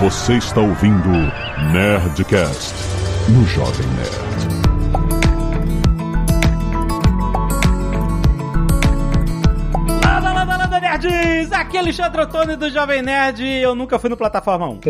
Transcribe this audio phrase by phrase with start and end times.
[0.00, 1.08] Você está ouvindo
[1.72, 2.74] Nerdcast
[3.28, 5.60] no Jovem Nerd.
[10.04, 11.52] Landa, landa, landa, nerds!
[11.52, 14.80] Aqui é Alexandre Ottoni do Jovem Nerd e eu nunca fui no Plataforma 1.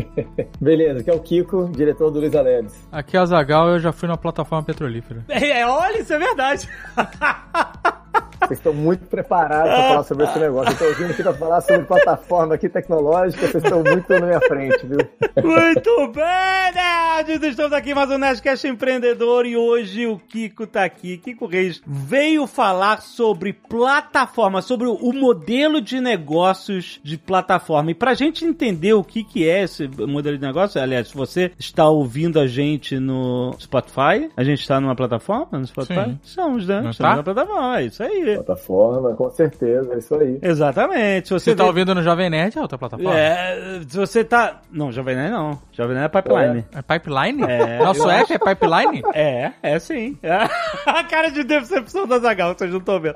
[0.61, 2.75] Beleza, aqui é o Kiko, diretor do Luiz Aleves.
[2.91, 5.25] Aqui é o Zagal eu já fui na plataforma petrolífera.
[5.29, 6.69] É, olha, isso é verdade.
[8.51, 10.73] Vocês estão muito preparados para falar sobre esse negócio.
[10.73, 14.41] Eu tô ouvindo aqui para falar sobre plataforma aqui tecnológica, vocês estão muito na minha
[14.41, 14.99] frente, viu?
[15.41, 17.49] Muito bem, nerds!
[17.49, 21.19] Estamos aqui mais um Nerdcast Empreendedor e hoje o Kiko tá aqui.
[21.19, 27.93] Kiko Reis veio falar sobre plataforma, sobre o modelo de negócios de plataforma.
[27.93, 31.53] E pra gente entender o que que é esse modelo de negócio, aliás, se você
[31.57, 36.05] está ouvindo a gente no Spotify, a gente está numa plataforma no Spotify?
[36.07, 36.19] Sim.
[36.25, 36.81] Estamos, né?
[36.81, 37.17] Não Estamos tá?
[37.17, 38.40] na plataforma, é isso aí.
[38.45, 40.39] Plataforma, com certeza, é isso aí.
[40.41, 41.29] Exatamente.
[41.29, 43.19] Se você Você tá vê- ouvindo no Jovem Nerd, é outra plataforma?
[43.19, 44.61] É, se você tá.
[44.73, 45.59] Não, Jovem Nerd não.
[45.73, 46.65] Jovem Nerd é pipeline.
[46.75, 47.43] É Pipeline?
[47.43, 49.03] É, Nosso app é Pipeline?
[49.15, 50.19] É, é sim.
[50.87, 53.15] A cara de decepção da Zagal, vocês não estão vendo.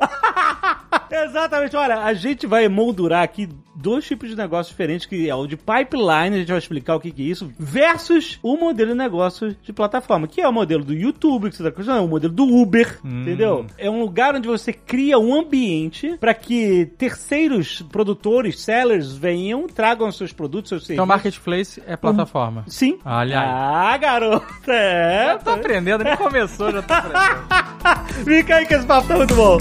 [1.10, 5.46] Exatamente, olha, a gente vai moldurar aqui dois tipos de negócios diferentes, que é o
[5.46, 8.96] de pipeline, a gente vai explicar o que, que é isso, versus o modelo de
[8.96, 12.08] negócio de plataforma, que é o modelo do YouTube, que você tá acostumado, é o
[12.08, 13.66] modelo do Uber, entendeu?
[13.76, 20.10] É um lugar onde você cria um ambiente para que terceiros produtores, sellers, venham, tragam
[20.12, 21.08] seus produtos, seus Então, serviços.
[21.08, 22.64] Marketplace é plataforma.
[22.68, 22.98] Sim.
[23.04, 23.46] Olha aí.
[23.46, 24.46] Ah, garoto.
[24.70, 25.24] É.
[25.26, 28.24] Já tô aprendendo, nem começou, já tô aprendendo.
[28.24, 29.58] Fica aí que esse papo tá muito bom.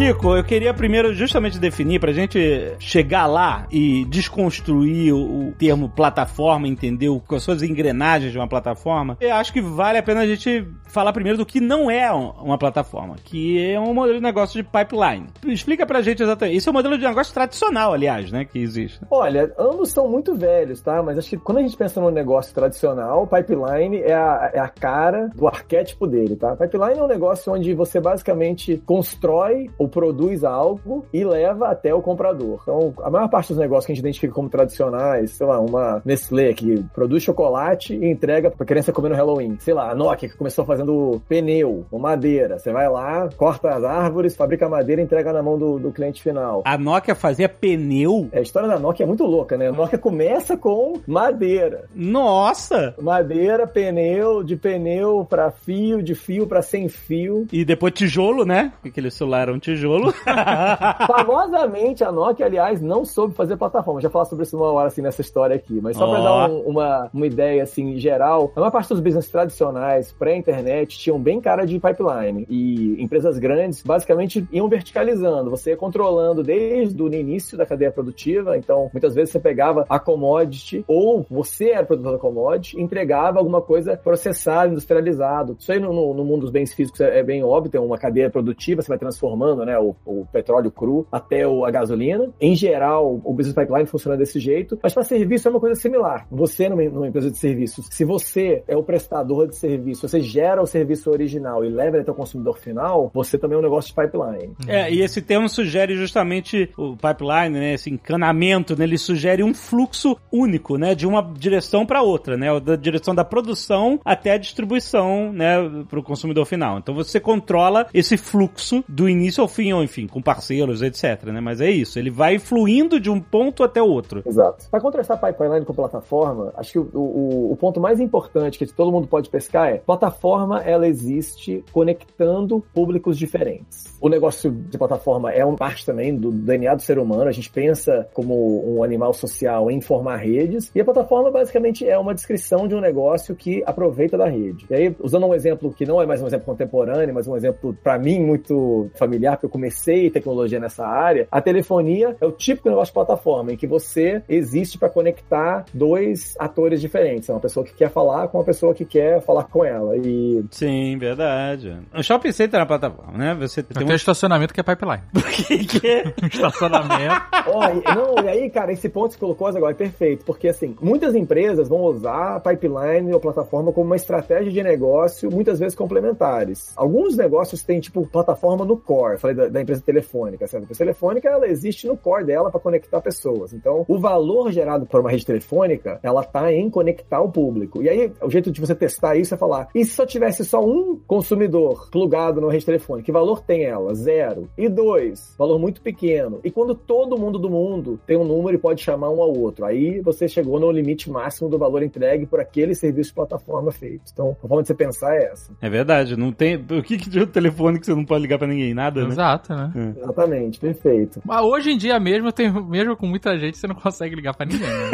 [0.00, 2.38] Kiko, eu queria primeiro justamente definir pra gente
[2.78, 8.48] chegar lá e desconstruir o, termo plataforma, entender o- quais são as engrenagens de uma
[8.48, 9.18] plataforma.
[9.20, 12.30] Eu acho que vale a pena a gente falar primeiro do que não é um-
[12.42, 15.26] uma plataforma, que é um modelo de negócio de pipeline.
[15.44, 16.56] Explica pra gente exatamente.
[16.56, 18.98] Esse é o modelo de negócio tradicional, aliás, né, que existe.
[19.10, 21.02] Olha, ambos são muito velhos, tá?
[21.02, 24.68] Mas acho que quando a gente pensa num negócio tradicional, pipeline é a, é a
[24.68, 26.56] cara do arquétipo dele, tá?
[26.56, 32.00] Pipeline é um negócio onde você basicamente constrói ou produz algo e leva até o
[32.00, 32.60] comprador.
[32.62, 36.00] Então, a maior parte dos negócios que a gente identifica como tradicionais, sei lá, uma
[36.04, 39.56] Nestlé que produz chocolate e entrega pra criança comer no Halloween.
[39.60, 42.58] Sei lá, a Nokia que começou fazendo pneu ou madeira.
[42.58, 46.22] Você vai lá, corta as árvores, fabrica madeira e entrega na mão do, do cliente
[46.22, 46.62] final.
[46.64, 48.28] A Nokia fazia pneu?
[48.32, 49.68] É, A história da Nokia é muito louca, né?
[49.68, 51.84] A Nokia começa com madeira.
[51.94, 52.94] Nossa!
[53.00, 57.46] Madeira, pneu, de pneu pra fio, de fio pra sem fio.
[57.52, 58.72] E depois tijolo, né?
[58.84, 59.79] Aquele celular era um tijolo.
[61.06, 64.00] Famosamente, a Nokia, aliás, não soube fazer plataforma.
[64.00, 65.80] Já falar sobre isso uma hora, assim, nessa história aqui.
[65.80, 66.22] Mas só pra Ó.
[66.22, 71.18] dar um- uma, uma ideia, assim, geral, a maior parte dos business tradicionais, pré-internet, tinham
[71.18, 72.46] bem cara de pipeline.
[72.48, 75.50] E empresas grandes, basicamente, iam verticalizando.
[75.50, 78.56] Você ia controlando desde o início da cadeia produtiva.
[78.56, 83.38] Então, muitas vezes você pegava a commodity, ou você era produtor da commodity, e entregava
[83.38, 85.56] alguma coisa processada, industrializado.
[85.58, 87.98] Isso aí no, no- no mundo dos bens físicos é, é bem óbvio, tem uma
[87.98, 92.28] cadeia produtiva, você vai transformando, né, o, o petróleo cru até o- a gasolina.
[92.40, 96.26] Em geral, o business pipeline funciona desse jeito, mas para serviço é uma coisa similar.
[96.30, 100.62] Você, numa, numa empresa de serviços, se você é o prestador de serviço, você gera
[100.62, 103.94] o serviço original e leva ele até o consumidor final, você também é um negócio
[103.94, 104.54] de pipeline.
[104.66, 107.74] É, e esse termo sugere justamente o pipeline, né?
[107.74, 108.84] Esse encanamento, né?
[108.84, 110.94] Ele sugere um fluxo único, né?
[110.94, 112.48] De uma direção para outra, né?
[112.60, 115.56] Da direção da produção até a distribuição, né?
[115.88, 116.78] Para o consumidor final.
[116.78, 121.40] Então você controla esse fluxo do início ao fim, ou enfim, com parceiros, etc, né?
[121.40, 124.22] Mas é isso, ele vai fluindo de um ponto até o outro.
[124.26, 124.68] Exato.
[124.70, 128.90] Para contrastar pipeline com plataforma, acho que o, o, o ponto mais importante que todo
[128.90, 133.84] mundo pode pescar é plataforma ela existe conectando públicos diferentes.
[134.00, 137.24] O negócio de plataforma é uma parte também do DNA do ser humano.
[137.24, 141.98] A gente pensa como um animal social em formar redes e a plataforma basicamente é
[141.98, 144.66] uma descrição de um negócio que aproveita da rede.
[144.70, 147.76] E aí, usando um exemplo que não é mais um exemplo contemporâneo, mas um exemplo
[147.82, 152.68] para mim muito familiar, porque eu comecei tecnologia nessa área, a telefonia é o típico
[152.68, 157.66] negócio de plataforma em que você existe para conectar dois atores diferentes, é uma pessoa
[157.66, 159.96] que quer falar com uma pessoa que quer falar com ela.
[159.96, 161.76] E Sim, verdade.
[161.94, 163.34] O shopping center na plataforma, né?
[163.34, 163.90] Você tem Tem um...
[163.90, 165.02] um estacionamento que é pipeline.
[165.34, 166.14] que, que é?
[166.26, 167.20] estacionamento.
[167.50, 170.76] E- não, e aí, cara, esse ponto que você colocou agora é perfeito, porque assim,
[170.80, 175.74] muitas empresas vão usar a pipeline ou plataforma como uma estratégia de negócio, muitas vezes
[175.74, 176.72] complementares.
[176.76, 179.18] Alguns negócios têm, tipo, plataforma no core.
[179.18, 180.62] falei da, da empresa telefônica, certo?
[180.62, 183.52] A empresa telefônica, ela existe no core dela para conectar pessoas.
[183.52, 187.82] Então, o valor gerado por uma rede telefônica, ela tá em conectar o público.
[187.82, 190.64] E aí, o jeito de você testar isso é falar, e se só tivesse só
[190.64, 193.94] um consumidor plugado na rede telefônica, que valor tem ela?
[193.94, 194.48] Zero.
[194.56, 196.40] E dois, valor muito pequeno.
[196.44, 199.64] E quando todo mundo do mundo tem um número e pode chamar um ao outro,
[199.64, 204.10] aí você chegou no limite máximo do valor entregue por aquele serviço de plataforma feito.
[204.12, 205.52] Então, a forma de você pensar é essa.
[205.60, 206.56] É verdade, não tem.
[206.56, 208.74] O que, que de outro telefone que você não pode ligar pra ninguém?
[208.74, 209.14] Nada, né?
[209.30, 209.94] Exato, né?
[209.96, 211.20] Exatamente, perfeito.
[211.24, 214.46] Mas hoje em dia mesmo, tem, mesmo com muita gente, você não consegue ligar pra
[214.46, 214.90] ninguém, né?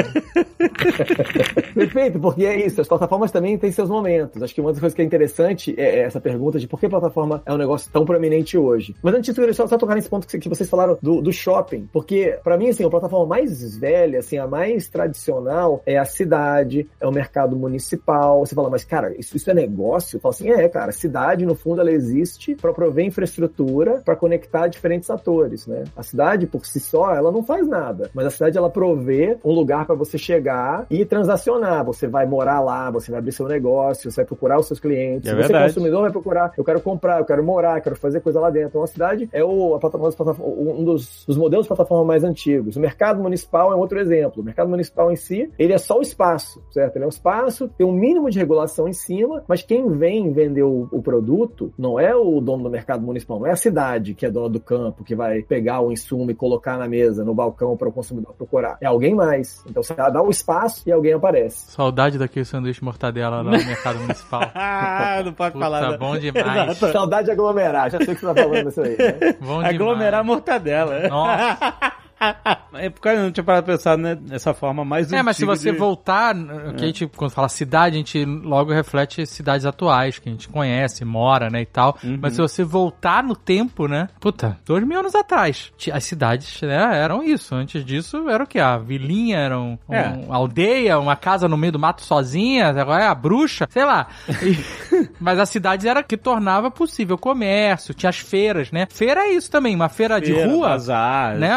[1.74, 2.80] Perfeito, porque é isso.
[2.80, 4.42] As plataformas também têm seus momentos.
[4.42, 6.90] Acho que uma das coisas que é interessante é essa pergunta de por que a
[6.90, 8.94] plataforma é um negócio tão proeminente hoje.
[9.02, 11.20] Mas antes disso, eu queria só, só tocar nesse ponto que, que vocês falaram do,
[11.20, 11.88] do shopping.
[11.92, 16.88] Porque, para mim, assim, a plataforma mais velha, assim, a mais tradicional é a cidade,
[17.00, 18.44] é o mercado municipal.
[18.44, 20.16] Você fala, mas, cara, isso, isso é negócio?
[20.16, 24.16] Eu falo assim, é, cara, a cidade, no fundo, ela existe para prover infraestrutura para
[24.26, 25.84] conectar diferentes atores, né?
[25.96, 28.10] A cidade, por si só, ela não faz nada.
[28.12, 31.84] Mas a cidade, ela provê um lugar para você chegar e transacionar.
[31.84, 35.30] Você vai morar lá, você vai abrir seu negócio, você vai procurar os seus clientes.
[35.30, 35.64] É você verdade.
[35.66, 38.68] consumidor vai procurar, eu quero comprar, eu quero morar, eu quero fazer coisa lá dentro.
[38.70, 42.76] Então a cidade é o, a plataforma, um dos, dos modelos de plataforma mais antigos.
[42.76, 44.42] O mercado municipal é outro exemplo.
[44.42, 46.96] O mercado municipal em si, ele é só o espaço, certo?
[46.96, 50.64] Ele é um espaço, tem um mínimo de regulação em cima, mas quem vem vender
[50.64, 54.26] o, o produto não é o dono do mercado municipal, não é a cidade que
[54.26, 57.76] é dona do campo, que vai pegar o insumo e colocar na mesa, no balcão
[57.76, 58.76] para o consumidor procurar.
[58.80, 59.62] É alguém mais.
[59.68, 61.70] Então você dá o espaço e alguém aparece.
[61.70, 64.42] Saudade daquele sanduíche mortadela lá no mercado municipal.
[64.58, 65.80] Ah, não pode falar.
[65.80, 65.98] Puta, né?
[65.98, 66.70] bom demais.
[66.76, 66.92] Exato.
[66.92, 68.96] Saudade de aglomerar, já sei que você tá falando isso aí.
[68.96, 69.36] Né?
[69.40, 70.26] Bom Aglomerar demais.
[70.26, 71.08] mortadela.
[71.08, 71.74] Nossa.
[72.78, 75.46] É porque eu não tinha parado pra pensar né, nessa forma mais É, mas se
[75.46, 76.34] você de- voltar,
[76.76, 80.46] que a gente, quando fala cidade, a gente logo reflete cidades atuais, que a gente
[80.48, 81.96] conhece, mora, né, e tal.
[82.04, 82.18] Uhum.
[82.20, 86.98] Mas se você voltar no tempo, né, puta, dois mil anos atrás, as cidades, né,
[86.98, 87.54] eram isso.
[87.54, 88.58] Antes disso, era o que?
[88.58, 90.08] A vilinha, era um, um- É.
[90.08, 94.06] uma aldeia, uma casa no meio do mato sozinha, agora é a bruxa, sei lá.
[94.42, 94.58] E-
[95.18, 98.86] mas as cidades era que tornava possível o comércio, tinha as feiras, né.
[98.90, 101.48] Feira é isso também, uma feira, de Feira, rua, bazar, né?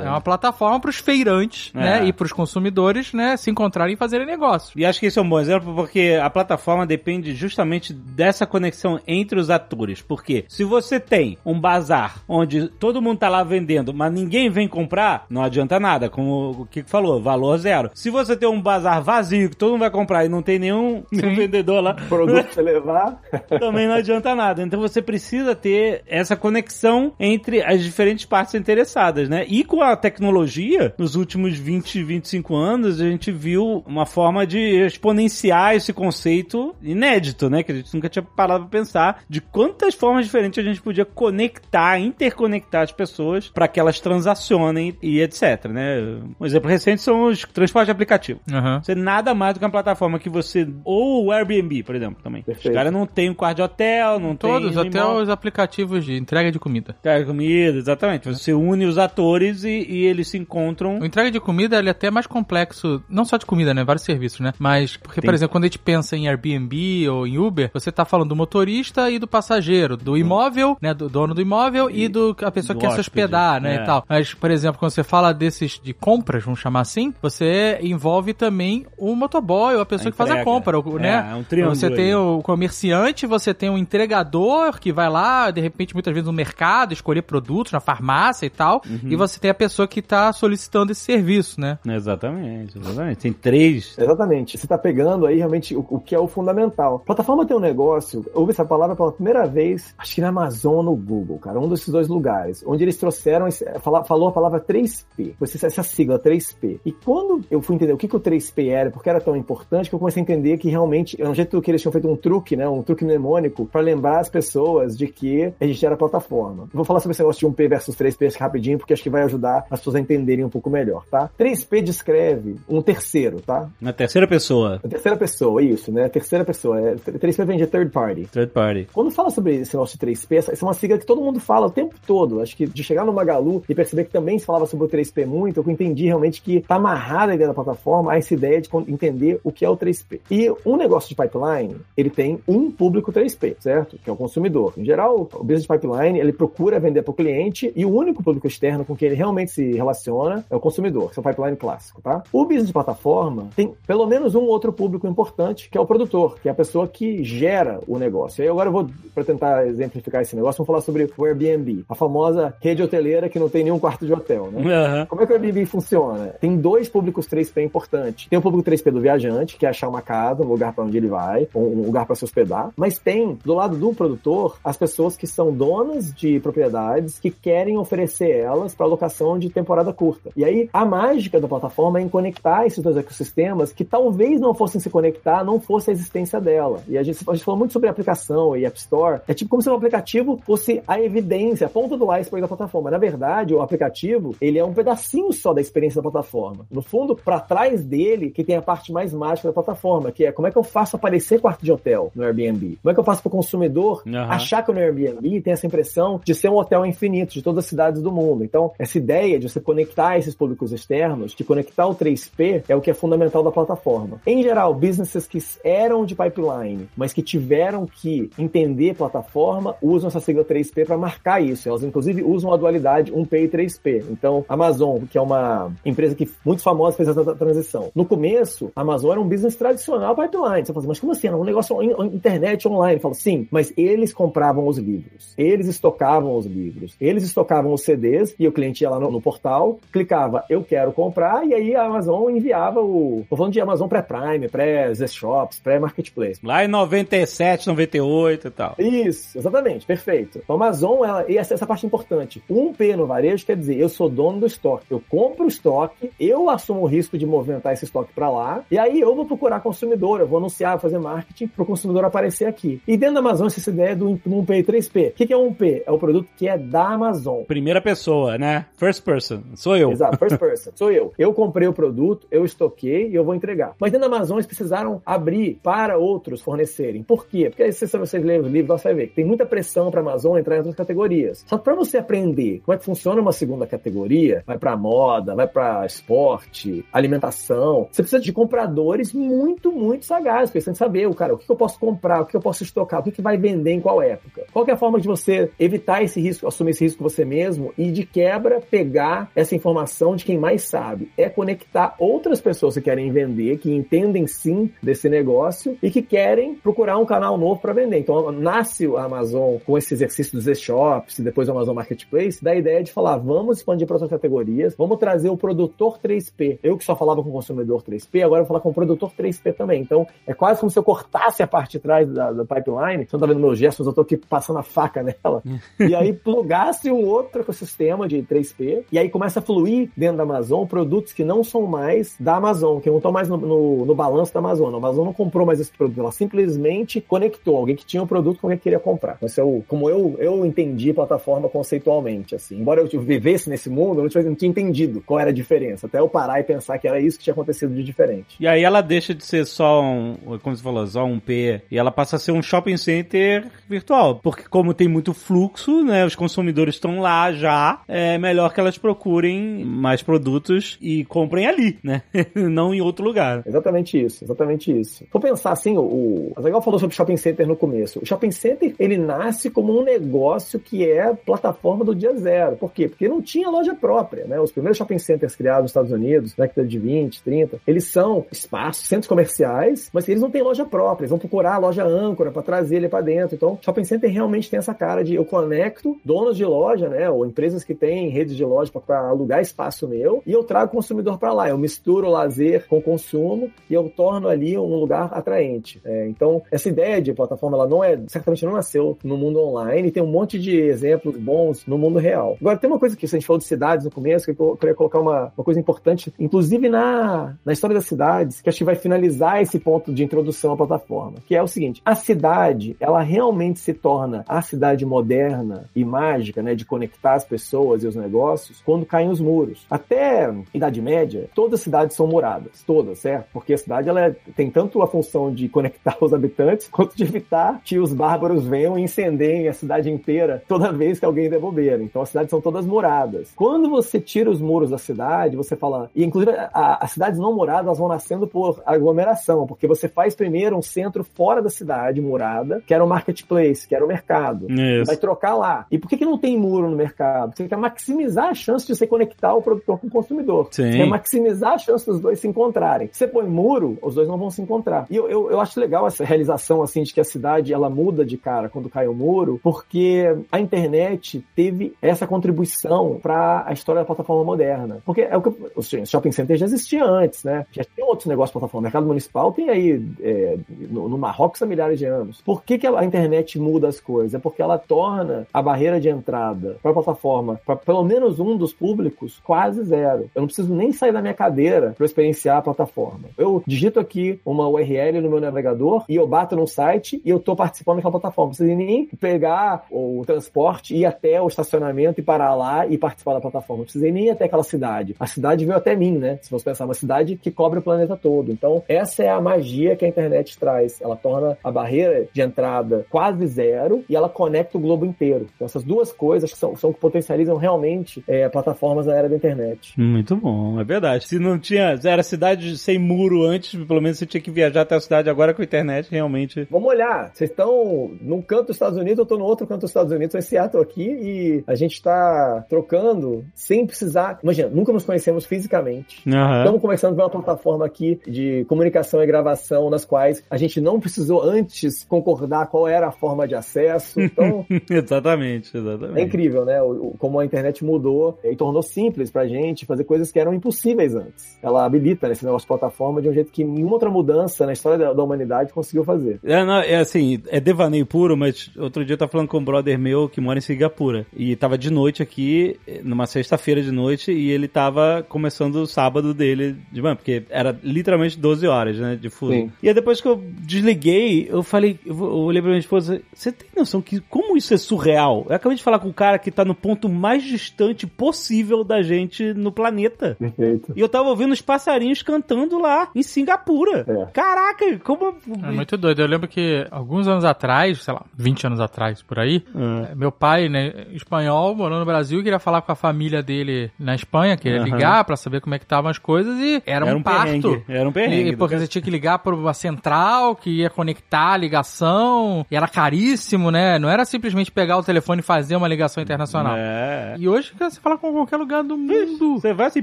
[0.00, 1.78] Isso É, uma plataforma para os feirantes, É.
[1.78, 2.04] né?
[2.06, 3.36] E para os consumidores, né?
[3.36, 4.78] Se encontrarem e fazerem negócio.
[4.78, 8.98] E acho que esse é um bom exemplo porque a plataforma depende justamente dessa conexão
[9.06, 10.00] entre os atores.
[10.02, 14.66] Porque se você tem um bazar onde todo mundo tá lá vendendo, mas ninguém vem
[14.68, 17.90] comprar, não adianta nada, como o que falou, valor zero.
[17.94, 21.02] Se você tem um bazar vazio que todo mundo vai comprar e não tem nenhum,
[21.10, 23.20] nenhum vendedor lá, Produto pra você levar.
[23.58, 24.62] também não adianta nada.
[24.62, 29.44] Então você precisa ter essa conexão entre as diferentes partes interessadas, né?
[29.48, 34.58] E com a tecnologia, nos últimos 20, 25 anos, a gente viu uma forma de
[34.58, 37.62] exponenciar esse conceito inédito, né?
[37.62, 41.04] Que a gente nunca tinha parado pra pensar de quantas formas diferentes a gente podia
[41.04, 46.20] conectar, interconectar as pessoas para que elas transacionem e etc, né?
[46.38, 48.42] Um exemplo recente são os transportes aplicativos.
[48.50, 48.80] Aham.
[48.82, 50.68] Você nada mais do que uma plataforma que você.
[50.84, 52.42] Ou o Airbnb, por exemplo, também.
[52.42, 52.68] Perfeito.
[52.68, 54.88] Os caras não tem um quarto de hotel, não Todos, tem.
[54.88, 56.96] até os aplicativos de entrega de comida.
[57.02, 58.28] Cara, comida, exatamente.
[58.28, 60.98] Você une os atores e, e eles se encontram.
[60.98, 63.84] O entrega de comida ele é até mais complexo, não só de comida, né?
[63.84, 64.52] Vários serviços, né?
[64.58, 65.28] Mas, porque, Tem.
[65.28, 68.36] por exemplo, quando a gente pensa em Airbnb ou em Uber, você tá falando do
[68.36, 70.92] motorista e do passageiro, do imóvel, né?
[70.94, 73.76] Do dono do imóvel e, do a pessoa do que quer se hóspede, hospedar, né?
[73.76, 73.82] é.
[73.82, 74.04] E tal.
[74.08, 78.86] Mas, por exemplo, quando você fala desses de compras, vamos chamar assim, você envolve também
[78.96, 81.28] o motoboy, ou a pessoa A que faz a compra, o- É, né?
[81.30, 82.14] é um triângulo Você tem aí.
[82.14, 86.92] o comerciante, você tem o entregador que vai lá, de repente, muitas vezes no mercado,
[86.92, 89.00] escolher produtos na farmácia e tal, Uhum.
[89.10, 91.78] e você tem a pessoa que tá solicitando esse serviço, né?
[91.86, 93.18] Exatamente, exatamente.
[93.18, 93.96] Tem três.
[93.98, 94.58] Exatamente.
[94.58, 97.00] Você tá pegando aí realmente o, o que é o fundamental.
[97.00, 100.76] Plataforma tem um negócio, eu ouvi essa palavra pela primeira vez, acho que na Amazon
[100.76, 104.32] ou no Google, cara, um desses dois lugares, onde eles trouxeram, esse- fala- falou a
[104.32, 106.80] palavra 3P, essa, essa sigla 3P.
[106.84, 109.88] E quando eu fui entender o que, que o 3P era, porque era tão importante,
[109.88, 112.16] que eu comecei a entender que realmente, é um jeito que eles tinham feito um
[112.16, 116.64] truque, né, um truque mnemônico, para lembrar as pessoas de que a gente era plataforma.
[116.64, 119.22] Eu vou falar sobre esse negócio de 1P versus 3P rapidinho, porque acho que vai
[119.22, 121.30] ajudar as pessoas a entenderem um pouco melhor, tá?
[121.38, 123.68] 3P descreve um terceiro, tá?
[123.80, 124.80] Na terceira pessoa.
[124.84, 126.08] A terceira pessoa, isso, né?
[126.08, 126.80] Terceira pessoa.
[126.80, 128.26] É, 3P vem de third party.
[128.26, 128.88] Third party.
[128.92, 131.40] Quando fala sobre esse negócio de 3P, essa essa é uma sigla que todo mundo
[131.40, 132.40] fala o tempo todo.
[132.40, 135.26] Acho que de chegar no Magalu e perceber que também se falava sobre o 3P
[135.26, 138.68] muito, eu entendi realmente que tá amarrada a ideia da plataforma a essa ideia de
[138.88, 140.20] entender o que é o 3P.
[140.30, 143.98] E um negócio de pipeline, ele tem um público 3P, certo?
[144.02, 144.74] Que é o consumidor.
[144.76, 148.46] Em geral, o business pipeline, ele procura vender para o cliente e o único público
[148.46, 152.22] externo com quem ele realmente se transaciona é o consumidor, seu pipeline clássico, tá?
[152.32, 156.38] O business de plataforma tem pelo menos um outro público importante, que é o produtor,
[156.40, 158.40] que é a pessoa que gera o negócio.
[158.40, 161.84] E aí agora eu vou, para tentar exemplificar esse negócio, vamos falar sobre o Airbnb,
[161.88, 164.62] a famosa rede hoteleira que não tem nenhum quarto de hotel, né?
[164.72, 165.06] Aham.
[165.06, 166.34] Como é que o Airbnb funciona?
[166.40, 168.28] Tem dois públicos 3P importantes.
[168.28, 170.96] Tem o público 3P do viajante, que é achar uma casa, um lugar para onde
[170.96, 172.70] ele vai, um um lugar para se hospedar.
[172.76, 177.78] Mas tem, do lado do produtor, as pessoas que são donas de propriedades que querem
[177.78, 180.30] oferecer elas para locação de temporada curta.
[180.36, 184.54] E aí, a mágica da plataforma é em conectar esses dois ecossistemas que talvez não
[184.54, 186.82] fossem se conectar, não fosse a existência dela.
[186.88, 189.20] E a gente, a gente falou muito sobre aplicação e App Store.
[189.26, 192.90] É tipo como se o aplicativo fosse a evidência, a ponta do iceberg da plataforma.
[192.90, 196.66] Na verdade, o aplicativo, ele é um pedacinho só da experiência da plataforma.
[196.70, 200.32] No fundo, para trás dele, que tem a parte mais mágica da plataforma, que é
[200.32, 202.78] como é que eu faço aparecer quarto de hotel no Airbnb?
[202.82, 204.26] Como é que eu faço para o consumidor Aham.
[204.30, 207.68] achar que no Airbnb tem essa impressão de ser um hotel infinito de todas as
[207.68, 208.44] cidades do mundo?
[208.44, 212.80] Então, essa ideia de você conectar esses públicos externos, de conectar o 3P, é o
[212.80, 214.20] que é fundamental da plataforma.
[214.26, 220.20] Em geral, businesses que eram de pipeline, mas que tiveram que entender plataforma, usam essa
[220.20, 221.68] sigla 3P para marcar isso.
[221.68, 224.04] Elas, inclusive, usam a dualidade 1P e 3P.
[224.10, 227.90] Então, Amazon, que é uma empresa que muito famosa fez essa tra- transição.
[227.94, 230.64] No começo, a Amazon era um business tradicional pipeline.
[230.66, 231.26] Você fala assim, mas como assim?
[231.28, 232.96] Era um negócio internet online.
[232.96, 235.34] Eu falo, sim, mas eles compravam os livros.
[235.36, 236.94] Eles estocavam os livros.
[237.00, 240.92] Eles estocavam os CDs e o cliente ia lá no, no portal, clicava, eu quero
[240.92, 243.24] comprar, e aí a Amazon enviava o.
[243.28, 246.40] Tô falando de Amazon pré-Prime, pré-Z-Shops, pré-Marketplace.
[246.42, 248.74] Lá em 97, 98 e tal.
[248.78, 250.40] Isso, exatamente, perfeito.
[250.42, 252.42] Então, a Amazon, ela, e essa, essa parte é importante.
[252.48, 254.86] Um P no varejo quer dizer, eu sou dono do estoque.
[254.90, 258.78] Eu compro o estoque, eu assumo o risco de movimentar esse estoque para lá, e
[258.78, 262.80] aí eu vou procurar consumidor, eu vou anunciar, fazer marketing para o consumidor aparecer aqui.
[262.86, 265.08] E dentro da Amazon, essa ideia do 1P e 3P.
[265.10, 265.82] O que que é 1P?
[265.86, 267.42] É o produto que é da Amazon.
[267.44, 268.66] Primeira pessoa, né?
[268.76, 269.42] First person.
[269.54, 269.90] Sou eu.
[269.90, 270.70] Exato, first person.
[270.74, 271.12] Sou eu.
[271.18, 273.74] Eu comprei o produto, eu estoquei e eu vou entregar.
[273.78, 277.02] Mas dentro da Amazon eles precisaram abrir para outros fornecerem.
[277.02, 277.48] Por quê?
[277.48, 280.00] Porque aí, se vocês lerem os livros, você vai ver que tem muita pressão para
[280.00, 281.44] a Amazon entrar em outras categorias.
[281.46, 285.34] Só que para você aprender como é que funciona uma segunda categoria, vai para moda,
[285.34, 291.14] vai para esporte, alimentação, você precisa de compradores muito, muito sagazes, pensando em saber, o
[291.14, 293.72] cara, o que eu posso comprar, o que eu posso estocar, o que vai vender
[293.72, 294.46] em qual época.
[294.52, 297.90] Qual é a forma de você evitar esse risco, assumir esse risco você mesmo e
[297.90, 298.89] de quebra pegar
[299.34, 301.10] essa informação de quem mais sabe?
[301.16, 306.54] É conectar outras pessoas que querem vender, que entendem sim desse negócio e que querem
[306.54, 307.98] procurar um canal novo para vender.
[307.98, 312.54] Então nasce a Amazon com esse exercício dos e-shops e depois o Amazon Marketplace, da
[312.54, 316.58] ideia de falar, vamos expandir para outras categorias, vamos trazer o produtor 3P.
[316.62, 319.12] Eu que só falava com o consumidor 3P, agora eu vou falar com o produtor
[319.18, 319.82] 3P também.
[319.82, 323.04] Então é quase como se eu cortasse a parte de trás da, da pipeline.
[323.04, 325.42] Você não tá vendo meus gestos, eu tô aqui passando a faca nela.
[325.78, 330.22] e aí plugasse um outro ecossistema de 3P e aí começa a fluir dentro da
[330.22, 333.94] Amazon produtos que não são mais da Amazon, que não estão mais no, no, no
[333.94, 334.72] balanço da Amazon.
[334.74, 338.40] A Amazon não comprou mais esse produto, ela simplesmente conectou alguém que tinha o produto
[338.40, 339.18] com alguém que queria comprar.
[339.22, 342.58] Esse é o, como eu, eu entendi plataforma conceitualmente, assim.
[342.58, 345.86] Embora eu vivesse nesse mundo, eu não, tivesse, não tinha entendido qual era a diferença.
[345.86, 348.36] Até eu parar e pensar que era isso que tinha acontecido de diferente.
[348.38, 351.78] E aí ela deixa de ser só um, como você falou, só um P, e
[351.78, 354.20] ela passa a ser um shopping center virtual.
[354.22, 358.78] Porque como tem muito fluxo, né, os consumidores estão lá já, é melhor que elas
[358.78, 362.02] procurem mais produtos e comprem ali, né?
[362.34, 363.42] Não em outro lugar.
[363.44, 365.04] Exatamente isso, exatamente isso.
[365.12, 368.00] Vou pensar assim, o, o Azaghal falou sobre shopping center no começo.
[368.00, 372.56] O shopping center, ele nasce como um negócio que é plataforma do dia zero.
[372.56, 372.88] Por quê?
[372.88, 374.40] Porque não tinha loja própria, né?
[374.40, 378.24] Os primeiros shopping centers criados nos Estados Unidos, na década de 20, 30, eles são
[378.30, 381.04] espaços, centros comerciais, mas eles não têm loja própria.
[381.04, 383.34] Eles vão procurar a loja âncora para trazer ele para dentro.
[383.34, 387.10] Então, shopping center realmente tem essa cara de eu conecto donos de loja, né?
[387.10, 390.76] Ou empresas que têm redes de loja para alugar espaço meu e eu trago o
[390.76, 391.48] consumidor para lá.
[391.48, 395.80] Eu misturo lazer com consumo e eu torno ali um lugar atraente.
[395.84, 399.88] É, então, essa ideia de plataforma, ela não é, certamente não nasceu no mundo online
[399.88, 402.36] e tem um monte de exemplos bons no mundo real.
[402.40, 404.74] Agora, tem uma coisa que a gente falou de cidades no começo, que eu queria
[404.74, 408.74] colocar uma, uma coisa importante, inclusive na, na história das cidades, que acho que vai
[408.74, 413.60] finalizar esse ponto de introdução à plataforma, que é o seguinte, a cidade, ela realmente
[413.60, 418.49] se torna a cidade moderna e mágica, né, de conectar as pessoas e os negócios,
[418.64, 419.66] quando caem os muros.
[419.70, 423.26] Até Idade Média, todas as cidades são muradas, todas, certo?
[423.32, 427.04] Porque a cidade, ela é- tem tanto a função de conectar os habitantes, quanto de
[427.04, 431.40] evitar que os bárbaros venham e incendiem a cidade inteira toda vez que alguém der
[431.40, 431.82] bobeira.
[431.82, 433.32] Então as cidades são todas muradas.
[433.36, 435.90] Quando você tira os muros da cidade, você fala.
[435.94, 440.14] E inclusive a- as cidades não muradas elas vão nascendo por aglomeração, porque você faz
[440.14, 444.46] primeiro um centro fora da cidade, murada, que era o marketplace, que era o mercado.
[444.50, 444.86] Isso.
[444.86, 445.66] Vai trocar lá.
[445.70, 447.36] E por que, que não tem muro no mercado?
[447.36, 450.48] Você quer maximizar a chance de você conectar o produtor com o consumidor.
[450.50, 450.70] Sim.
[450.70, 452.88] Você quer maximizar a chance dos dois se encontrarem.
[452.92, 454.86] Se você põe muro, os dois não vão se encontrar.
[454.90, 458.04] E eu, eu, eu acho legal essa realização, assim, de que a cidade, ela muda
[458.04, 463.82] de cara quando cai o muro, porque a internet teve essa contribuição para a história
[463.82, 464.78] da plataforma moderna.
[464.84, 467.46] Porque é o que os shopping centers já existiam antes, né?
[467.52, 468.60] Já tem outros negócios de plataforma.
[468.60, 472.20] O mercado municipal tem aí é, no, no Marrocos há milhares de anos.
[472.20, 474.14] Por que, que a internet muda as coisas?
[474.14, 478.36] É porque ela torna a barreira de entrada para a plataforma, para pelo menos um
[478.36, 480.10] dos públicos, quase zero.
[480.14, 483.08] Eu não preciso nem sair da minha cadeira para experienciar a plataforma.
[483.16, 487.18] Eu digito aqui uma URL no meu navegador e eu bato no site e eu
[487.18, 488.30] estou participando daquela plataforma.
[488.30, 493.14] Não preciso nem pegar o transporte, ir até o estacionamento e parar lá e participar
[493.14, 493.60] da plataforma.
[493.60, 494.94] Não precisei nem ir até aquela cidade.
[494.98, 496.18] A cidade veio até mim, né?
[496.22, 498.30] Se você pensar, uma cidade que cobre o planeta todo.
[498.32, 500.80] Então, essa é a magia que a internet traz.
[500.80, 505.26] Ela torna a barreira de entrada quase zero e ela conecta o globo inteiro.
[505.34, 509.72] Então, essas duas coisas são, são que potencializam realmente é, plataformas na era da internet.
[509.80, 511.06] Muito bom, é verdade.
[511.06, 514.74] Se não tinha, era cidade sem muro antes, pelo menos você tinha que viajar até
[514.74, 516.46] a cidade agora com a internet, realmente.
[516.50, 519.70] Vamos olhar, vocês estão num canto dos Estados Unidos, eu estou no outro canto dos
[519.70, 524.18] Estados Unidos, eu em Seattle aqui, e a gente está trocando sem precisar.
[524.24, 526.02] Imagina, nunca nos conhecemos fisicamente.
[526.08, 526.38] Aham.
[526.38, 530.80] Estamos conversando por uma plataforma aqui de comunicação e gravação, nas quais a gente não
[530.80, 534.00] precisou antes concordar qual era a forma de acesso.
[534.00, 536.06] Então, exatamente, é exatamente.
[536.06, 536.60] incrível, né?
[536.60, 540.94] O- como a internet mudou e tornou simples pra gente fazer coisas que eram impossíveis
[540.94, 541.38] antes.
[541.42, 544.52] Ela habilita né, esse negócio de plataforma de um jeito que nenhuma outra mudança na
[544.52, 546.20] história da, da humanidade conseguiu fazer.
[546.24, 549.44] É, não, é assim, é devaneio puro, mas outro dia eu tava falando com um
[549.44, 551.06] brother meu que mora em Singapura.
[551.14, 556.14] E tava de noite aqui, numa sexta-feira de noite, e ele tava começando o sábado
[556.14, 559.32] dele de manhã, porque era literalmente 12 horas, né, de fuso.
[559.32, 559.52] Sim.
[559.62, 563.48] E aí depois que eu desliguei, eu falei, eu olhei pra minha esposa, você tem
[563.56, 565.26] noção que como isso é surreal?
[565.28, 568.82] Eu acabei de falar com um cara que tá no ponto mais distante possível da
[568.82, 570.16] gente no planeta.
[570.18, 570.72] Perfeito.
[570.76, 573.84] E eu tava ouvindo os passarinhos cantando lá, em Singapura.
[573.86, 574.06] É.
[574.12, 575.14] Caraca, como...
[575.42, 576.00] É muito doido.
[576.00, 579.88] Eu lembro que alguns anos atrás, sei lá, 20 anos atrás, por aí, Ah.
[579.90, 583.94] eh, meu pai, né, espanhol, morando no Brasil, queria falar com a família dele na
[583.94, 584.64] Espanha, queria Aham.
[584.64, 587.24] ligar pra saber como é que estavam as coisas e era, Era um, um parto.
[587.24, 588.64] perrengue, era um perrengue E, porque cara.
[588.66, 593.50] você tinha que ligar pra uma central que ia conectar a ligação, e era caríssimo,
[593.50, 593.78] né?
[593.78, 596.54] Não era simplesmente pegar o telefone e fazer uma ligação internacional.
[596.56, 597.14] É.
[597.18, 599.38] E hoje você fala com qualquer lugar do mundo.
[599.40, 599.82] Você vai assim,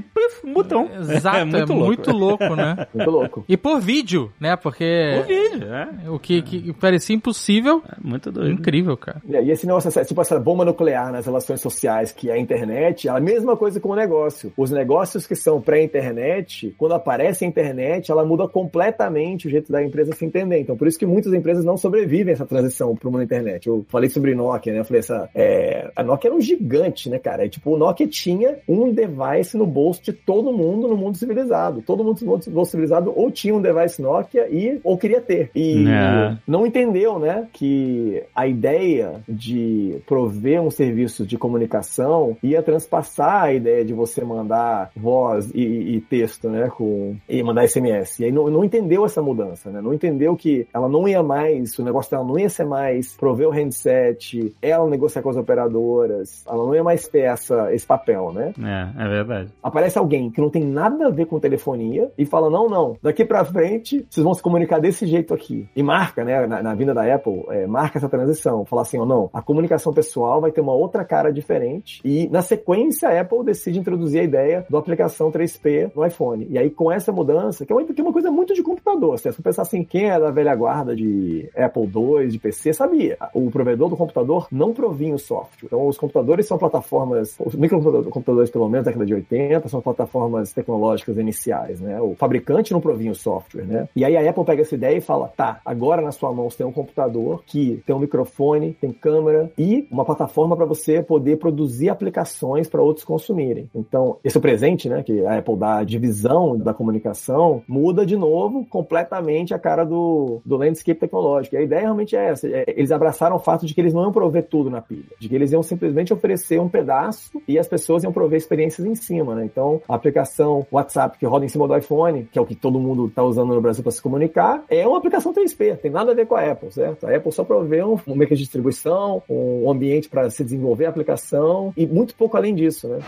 [0.00, 0.88] puf, um botão.
[1.10, 2.44] Exato, é muito, muito louco.
[2.44, 2.86] louco, né?
[2.94, 3.44] Muito louco.
[3.48, 4.56] E por vídeo, né?
[4.56, 6.10] Porque O vídeo, é.
[6.10, 8.50] o que, que parecia impossível, É Muito doido.
[8.52, 9.20] incrível, cara.
[9.28, 13.08] E esse negócio, essa- tipo essa bomba nuclear nas relações sociais, que é a internet,
[13.08, 14.52] é a mesma coisa com o negócio.
[14.56, 19.82] Os negócios que são pré-internet, quando aparece a internet, ela muda completamente o jeito da
[19.82, 20.60] empresa se entender.
[20.60, 23.24] Então, por isso que muitas empresas não sobrevivem a essa transição para o mundo da
[23.24, 23.66] internet.
[23.66, 24.80] Eu falei sobre Nokia, né?
[24.80, 27.44] Eu falei essa, é, a Nokia era um gigante, né, cara?
[27.44, 31.82] E, tipo, o Nokia tinha um device no bolso de todo mundo no mundo civilizado.
[31.86, 35.50] Todo mundo no mundo civilizado ou tinha um device Nokia e ou queria ter.
[35.54, 36.36] E É.
[36.46, 43.52] não entendeu, né, que a ideia de prover um serviço de comunicação ia transpassar a
[43.54, 45.62] ideia de você mandar voz e,
[45.96, 48.20] e texto, né, com e mandar SMS.
[48.20, 49.80] E aí não, não entendeu essa mudança, né?
[49.80, 53.48] Não entendeu que ela não ia mais, o negócio dela não ia ser mais prover
[53.48, 58.32] o handset, ela negociar com as operadoras, ela não ia mais ter essa, esse papel,
[58.32, 58.52] né?
[58.62, 59.52] É, é verdade.
[59.62, 63.24] aparece alguém que não tem nada a ver com telefonia e fala: não, não, daqui
[63.24, 65.66] pra frente vocês vão se comunicar desse jeito aqui.
[65.74, 68.64] E marca, né, na, na vinda da Apple, é, marca essa transição.
[68.64, 72.00] Fala assim: ó, não, a comunicação pessoal vai ter uma outra cara diferente.
[72.04, 76.46] E na sequência, a Apple decide introduzir a ideia da aplicação 3P no iPhone.
[76.50, 79.18] E aí, com essa mudança, que é uma, que é uma coisa muito de computador,
[79.18, 83.16] se você pensar assim, quem é da velha guarda de Apple II, de PC, sabia.
[83.32, 85.66] O provedor do computador não provinha o software.
[85.66, 90.52] Então, os computadores são plataformas, os microcomputadores, pelo menos, da década de 80, são plataformas
[90.52, 92.00] tecnológicas iniciais, né?
[92.00, 93.88] O fabricante não provinha o software, né?
[93.94, 96.58] E aí a Apple pega essa ideia e fala, tá, agora na sua mão você
[96.58, 101.38] tem um computador que tem um microfone, tem câmera e uma plataforma para você poder
[101.38, 103.68] produzir aplicações para outros consumirem.
[103.74, 108.66] Então, esse presente, né, que a Apple dá a divisão da comunicação, muda de novo
[108.68, 111.54] completamente a cara do, do landscape tecnológico.
[111.54, 112.48] E a ideia realmente é essa.
[112.48, 115.28] é- eles abraçaram o fato de que eles não iam prover tudo na pilha, de
[115.28, 119.34] que eles iam simplesmente oferecer um pedaço e as pessoas iam prover experiências em cima,
[119.34, 119.44] né?
[119.44, 122.78] Então, a aplicação WhatsApp que roda em cima do iPhone, que é o que todo
[122.78, 126.14] mundo está usando no Brasil para se comunicar, é uma aplicação 3P, tem nada a
[126.14, 127.06] ver com a Apple, certo?
[127.06, 131.72] A Apple só provê um, um de distribuição, um ambiente para se desenvolver a aplicação
[131.76, 132.98] e muito pouco além disso, né?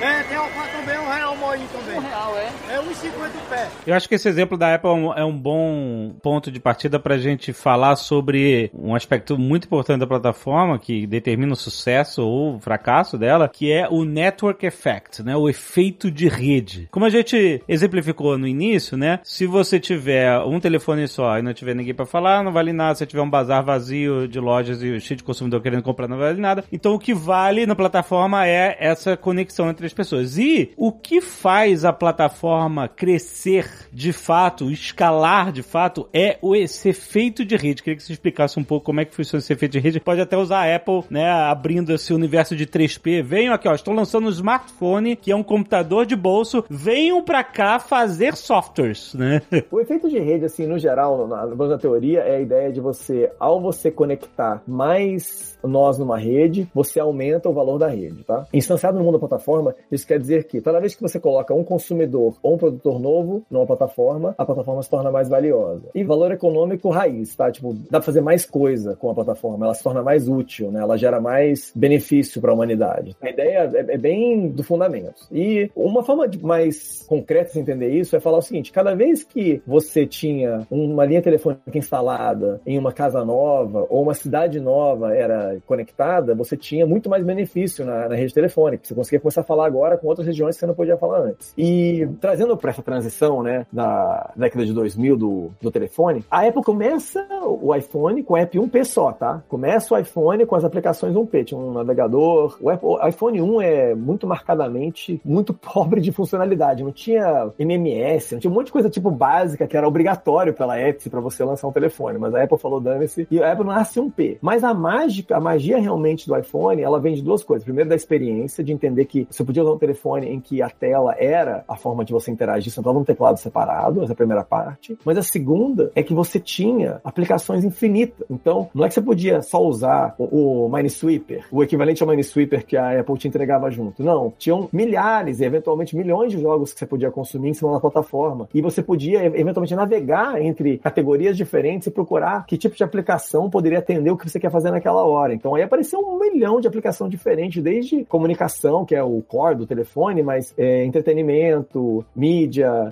[0.00, 1.98] É, tem alface também, um real moinho também.
[1.98, 2.74] Um real, é?
[2.74, 3.68] É um 150 o pé.
[3.86, 6.98] Eu acho que esse exemplo da Apple é um, é um bom ponto de partida
[6.98, 12.22] para a gente falar sobre um aspecto muito importante da plataforma que determina o sucesso
[12.22, 15.36] ou o fracasso dela, que é o network effect, né?
[15.36, 16.88] O efeito de rede.
[16.90, 19.20] Como a gente exemplificou no início, né?
[19.22, 22.94] Se você tiver um telefone só e não tiver ninguém para falar, não vale nada.
[22.94, 26.40] Se tiver um bazar vazio de lojas e cheio de consumidor querendo comprar, não vale
[26.40, 26.64] nada.
[26.72, 30.38] Então o que vale na plataforma é essa conexão entre as pessoas.
[30.38, 36.88] E o que faz a plataforma crescer de fato, escalar de fato, é o, esse
[36.90, 37.82] efeito de rede.
[37.82, 40.00] Queria que você explicasse um pouco como é que funciona esse efeito de rede.
[40.00, 43.22] Pode até usar a Apple, né, abrindo esse universo de 3P.
[43.22, 46.64] Venham aqui, ó, estou lançando um smartphone, que é um computador de bolso.
[46.68, 49.42] Venham pra cá fazer softwares, né?
[49.70, 53.30] O efeito de rede, assim, no geral, na, na teoria, é a ideia de você,
[53.38, 58.46] ao você conectar mais nós numa rede, você aumenta o valor da rede, tá?
[58.52, 61.64] Instanciado no mundo da plataforma, isso quer dizer que toda vez que você coloca um
[61.64, 65.88] consumidor ou um produtor novo numa plataforma, a plataforma se torna mais valiosa.
[65.94, 67.50] E valor econômico raiz, tá?
[67.50, 70.80] Tipo, dá pra fazer mais coisa com a plataforma, ela se torna mais útil, né?
[70.80, 73.16] Ela gera mais benefício para a humanidade.
[73.20, 75.26] A ideia é, é bem do fundamento.
[75.30, 79.62] E uma forma mais concreta de entender isso é falar o seguinte: cada vez que
[79.66, 85.58] você tinha uma linha telefônica instalada em uma casa nova ou uma cidade nova era
[85.66, 88.84] conectada, você tinha muito mais benefício na, na rede telefônica.
[88.84, 91.52] Você conseguia começar a falar agora com outras regiões que você não podia falar antes.
[91.56, 96.62] E trazendo para essa transição, né, da década de 2000 do, do telefone, a Apple
[96.62, 99.42] começa o iPhone com o app 1P só, tá?
[99.48, 102.56] Começa o iPhone com as aplicações 1P, tinha um navegador.
[102.60, 106.82] O, Apple, o iPhone 1 é muito marcadamente muito pobre de funcionalidade.
[106.82, 110.76] Não tinha MMS, não tinha um monte de coisa tipo básica que era obrigatório pela
[110.76, 112.18] Apple para você lançar um telefone.
[112.18, 114.38] Mas a Apple falou dane-se e a Apple nasce 1P.
[114.40, 117.64] Mas a mágica, a magia realmente do iPhone, ela vem de duas coisas.
[117.64, 121.14] Primeiro, da experiência, de entender que você podia usar um telefone em que a tela
[121.18, 124.16] era a forma de você interagir, você não estava num teclado separado, essa é a
[124.16, 124.96] primeira parte.
[125.04, 128.26] Mas a segunda é que você tinha aplicações infinitas.
[128.30, 132.64] Então, não é que você podia só usar o, o Minesweeper, o equivalente ao Minesweeper
[132.64, 134.02] que a Apple te entregava junto.
[134.02, 137.80] Não, tinham milhares e eventualmente milhões de jogos que você podia consumir em cima da
[137.80, 138.48] plataforma.
[138.54, 143.78] E você podia eventualmente navegar entre categorias diferentes e procurar que tipo de aplicação poderia
[143.78, 145.34] atender o que você quer fazer naquela hora.
[145.34, 149.66] Então aí apareceu um milhão de aplicação diferentes, desde comunicação, que é o core do
[149.66, 152.35] telefone, mas é, entretenimento, mídia,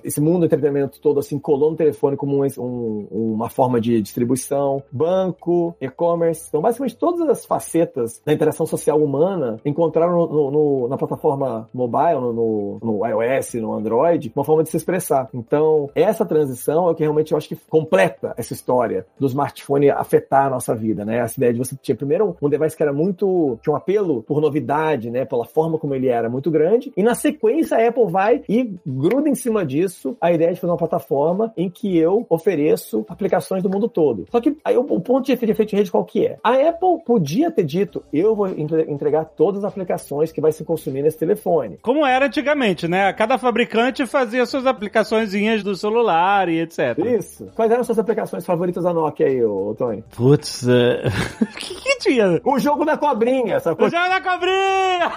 [0.02, 4.00] esse mundo do entretenimento todo assim colou no telefone como um, um, uma forma de
[4.00, 6.46] distribuição, banco, e-commerce.
[6.48, 12.20] Então basicamente todas as facetas da interação social humana encontraram no, no, na plataforma mobile,
[12.20, 15.28] no, no, iOS, no Android, uma forma de se expressar.
[15.34, 19.90] Então essa transição é o que realmente eu acho que completa essa história do smartphone
[19.90, 21.18] afetar a nossa vida, né?
[21.18, 23.58] Essa ideia de você tinha primeiro um device que era muito.
[23.62, 25.24] tinha um apelo por novidade, né?
[25.24, 26.92] Pela forma como ele era muito grande.
[26.96, 30.70] E na sequência a Apple vai e gruda em cima disso a ideia de fazer
[30.70, 34.26] uma plataforma em que eu ofereço aplicações do mundo todo.
[34.30, 36.38] Só que aí o, o ponto de efeito de rede qual que é?
[36.42, 41.02] A Apple podia ter dito, eu vou entregar todas as aplicações que vai se consumir
[41.02, 41.78] nesse telefone.
[41.82, 43.12] Como era antigamente, né?
[43.12, 46.98] Cada fabricante fazia suas aplicaçõezinhas do celular e etc.
[46.98, 47.50] Isso.
[47.54, 50.04] Quais eram suas aplicações favoritas da Nokia aí, ô, Tony?
[50.16, 51.02] Putz, é...
[51.40, 52.40] o que, que tinha?
[52.44, 53.86] O jogo da cobrinha, sacou?
[53.86, 55.12] O jogo da cobrinha!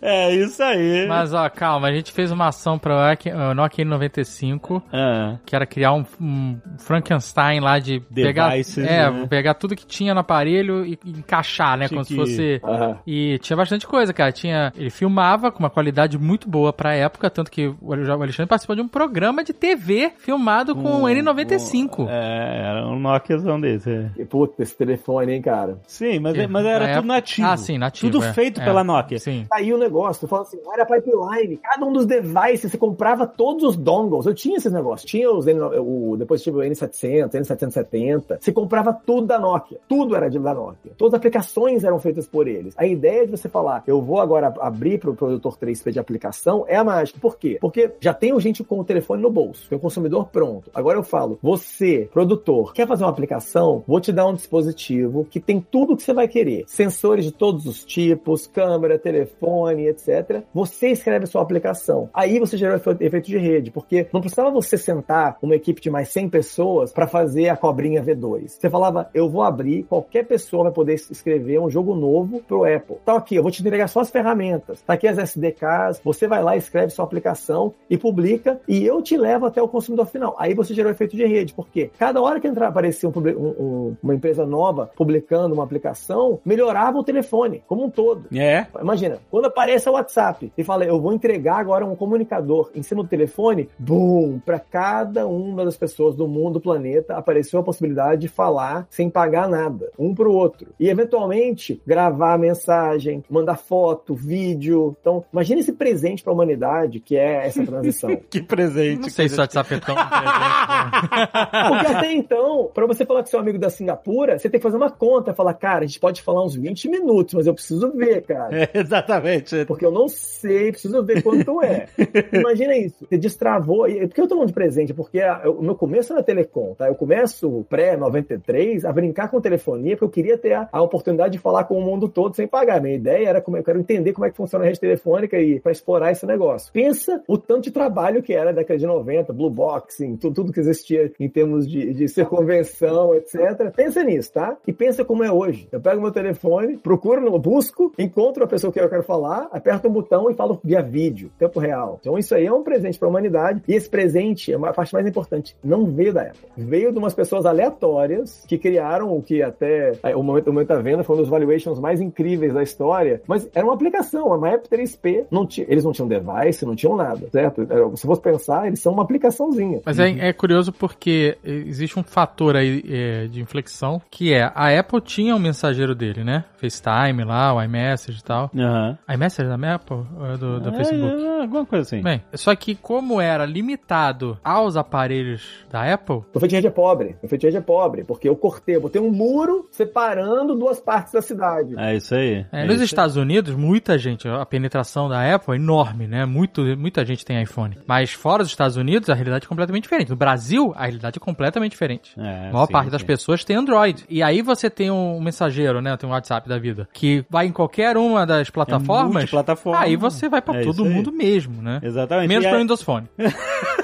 [0.02, 1.06] é isso aí.
[1.06, 3.16] Mas, ó, calma, a gente fez uma ação pra
[3.54, 5.38] Nokia N95, ah.
[5.44, 9.26] que era criar um, um Frankenstein lá de Devices, pegar, é, né?
[9.28, 12.60] pegar tudo que tinha no aparelho e, e encaixar, né, como se fosse...
[13.06, 14.32] E tinha bastante coisa, cara.
[14.32, 18.76] Tinha, ele filmava com uma qualidade muito boa pra época, tanto que o Alexandre participou
[18.76, 22.00] de um programa de TV filmado com o um, N95.
[22.00, 23.90] Um, é, era um Nokiazão desse.
[23.90, 24.24] É.
[24.24, 25.78] Puta, esse telefone, hein, cara.
[25.86, 27.48] Sim, mas, é, mas era tudo nativo.
[27.48, 28.12] Ah, sim, nativo.
[28.12, 28.32] Tudo é.
[28.32, 28.64] feito é.
[28.64, 29.18] pela Nokia.
[29.18, 29.46] Sim.
[29.52, 31.56] Aí o negócio, tu fala assim, era pipeline.
[31.56, 34.26] Cada um dos devices, você comprava todos os dongles.
[34.26, 35.10] Eu tinha esses negócios.
[35.10, 38.38] Tinha os o, depois tive o N700, N770.
[38.40, 39.78] Você comprava tudo da Nokia.
[39.88, 40.92] Tudo era de, da Nokia.
[40.96, 42.74] Todas as aplicações eram feitas por eles.
[42.76, 46.64] A ideia de você falar, eu vou agora abrir para o produtor 3P de aplicação
[46.66, 47.18] é a mágica.
[47.20, 47.58] Por quê?
[47.60, 50.70] Porque já tem gente com o telefone no bolso, tem o consumidor pronto.
[50.74, 53.84] Agora eu falo, você, produtor, quer fazer uma aplicação?
[53.86, 56.64] Vou te dar um dispositivo que tem tudo que você vai querer.
[56.66, 60.42] Sensores de todos os tipos, câmera, telefone, etc.
[60.54, 61.69] Você escreve a sua aplicação.
[62.12, 66.08] Aí você gerou efeito de rede, porque não precisava você sentar uma equipe de mais
[66.08, 68.56] 100 pessoas para fazer a cobrinha V2.
[68.58, 72.96] Você falava, eu vou abrir, qualquer pessoa vai poder escrever um jogo novo pro Apple.
[73.04, 74.82] Tá aqui, eu vou te entregar só as ferramentas.
[74.82, 79.16] Tá aqui as SDKs, você vai lá, escreve sua aplicação e publica, e eu te
[79.16, 80.34] levo até o consumidor final.
[80.38, 84.14] Aí você gerou efeito de rede, porque cada hora que entrar, aparecia um, um, uma
[84.14, 88.26] empresa nova publicando uma aplicação, melhorava o telefone como um todo.
[88.36, 88.66] É.
[88.80, 93.02] Imagina, quando aparece o WhatsApp e fala, eu vou entregar agora um comunicador em cima
[93.02, 98.22] do telefone, boom, para cada uma das pessoas do mundo, do planeta, apareceu a possibilidade
[98.22, 100.68] de falar sem pagar nada, um pro outro.
[100.78, 104.96] E eventualmente gravar mensagem, mandar foto, vídeo.
[105.00, 108.16] Então, imagine esse presente para a humanidade que é essa transição.
[108.28, 109.02] que presente.
[109.02, 111.30] Não sei se o WhatsApp é tão presente.
[111.68, 114.76] Porque até então, para você falar com seu amigo da Singapura, você tem que fazer
[114.76, 118.22] uma conta, falar, cara, a gente pode falar uns 20 minutos, mas eu preciso ver,
[118.22, 118.62] cara.
[118.62, 119.64] É, exatamente.
[119.66, 121.86] Porque eu não sei, preciso ver quanto é.
[122.32, 123.06] Imagina isso.
[123.06, 123.88] Você destravou.
[123.88, 124.94] E por que eu tô falando de presente?
[124.94, 126.88] Porque o meu começo na Telecom, tá?
[126.88, 131.38] Eu começo pré-93 a brincar com telefonia, porque eu queria ter a, a oportunidade de
[131.38, 132.80] falar com o mundo todo sem pagar.
[132.80, 135.60] Minha ideia era como eu quero entender como é que funciona a rede telefônica e
[135.60, 136.72] para explorar esse negócio.
[136.72, 140.52] Pensa o tanto de trabalho que era na década de 90, Blue Boxing, tudo, tudo
[140.52, 143.70] que existia em termos de, de circunvenção, etc.
[143.74, 144.56] Pensa nisso, tá?
[144.66, 145.68] E pensa como é hoje.
[145.70, 149.92] Eu pego meu telefone, procuro, busco, encontro a pessoa que eu quero falar, aperto um
[149.92, 151.98] botão e falo via vídeo, tempo real.
[152.00, 153.62] Então isso aí é um presente para a humanidade.
[153.68, 156.40] E esse presente, é a parte mais importante, não veio da Apple.
[156.56, 160.68] Veio de umas pessoas aleatórias que criaram o que até é, o momento, o momento
[160.68, 163.22] da venda foi um dos valuations mais incríveis da história.
[163.26, 165.26] Mas era uma aplicação, uma App 3P.
[165.30, 167.62] Não tinha, eles não tinham device, não tinham nada, certo?
[167.68, 169.80] Era- Se fosse pensar, eles são uma aplicaçãozinha.
[169.84, 174.78] Mas é, é curioso porque existe um fator aí é, de inflexão, que é a
[174.78, 176.44] Apple tinha um mensageiro dele, né?
[176.56, 178.50] FaceTime lá, o iMessage e tal.
[178.56, 178.98] Aham.
[179.12, 181.19] iMessage da Apple ou é do, da Facebook?
[181.24, 182.02] É, alguma coisa assim.
[182.02, 186.70] Bem, só que como era limitado aos aparelhos da Apple, O feito de rede é
[186.70, 187.16] pobre.
[187.22, 190.80] O feito de rede é pobre, porque eu cortei, eu botei um muro separando duas
[190.80, 191.74] partes da cidade.
[191.78, 192.46] É isso aí.
[192.52, 196.24] é, É nos isso Estados Unidos, muita gente, a penetração da Apple é enorme, né?
[196.24, 197.78] Muito, muita gente tem iPhone.
[197.86, 200.10] Mas fora dos Estados Unidos, a realidade é completamente diferente.
[200.10, 202.12] No Brasil, a realidade é completamente diferente.
[202.18, 202.26] aí.
[202.26, 203.06] É, A maior sim, parte das sim.
[203.06, 204.04] pessoas tem Android.
[204.08, 205.96] E aí você tem um mensageiro, né?
[205.96, 206.88] Tem um WhatsApp da vida.
[206.92, 209.12] Que vai em qualquer uma das plataformas.
[209.12, 209.80] multiplataforma.
[209.80, 210.88] aí você vai pra É todo aí.
[210.90, 211.80] mundo mesmo, né?
[211.82, 212.28] Exatamente.
[212.28, 213.06] Menos E pra aí- Windows Phone.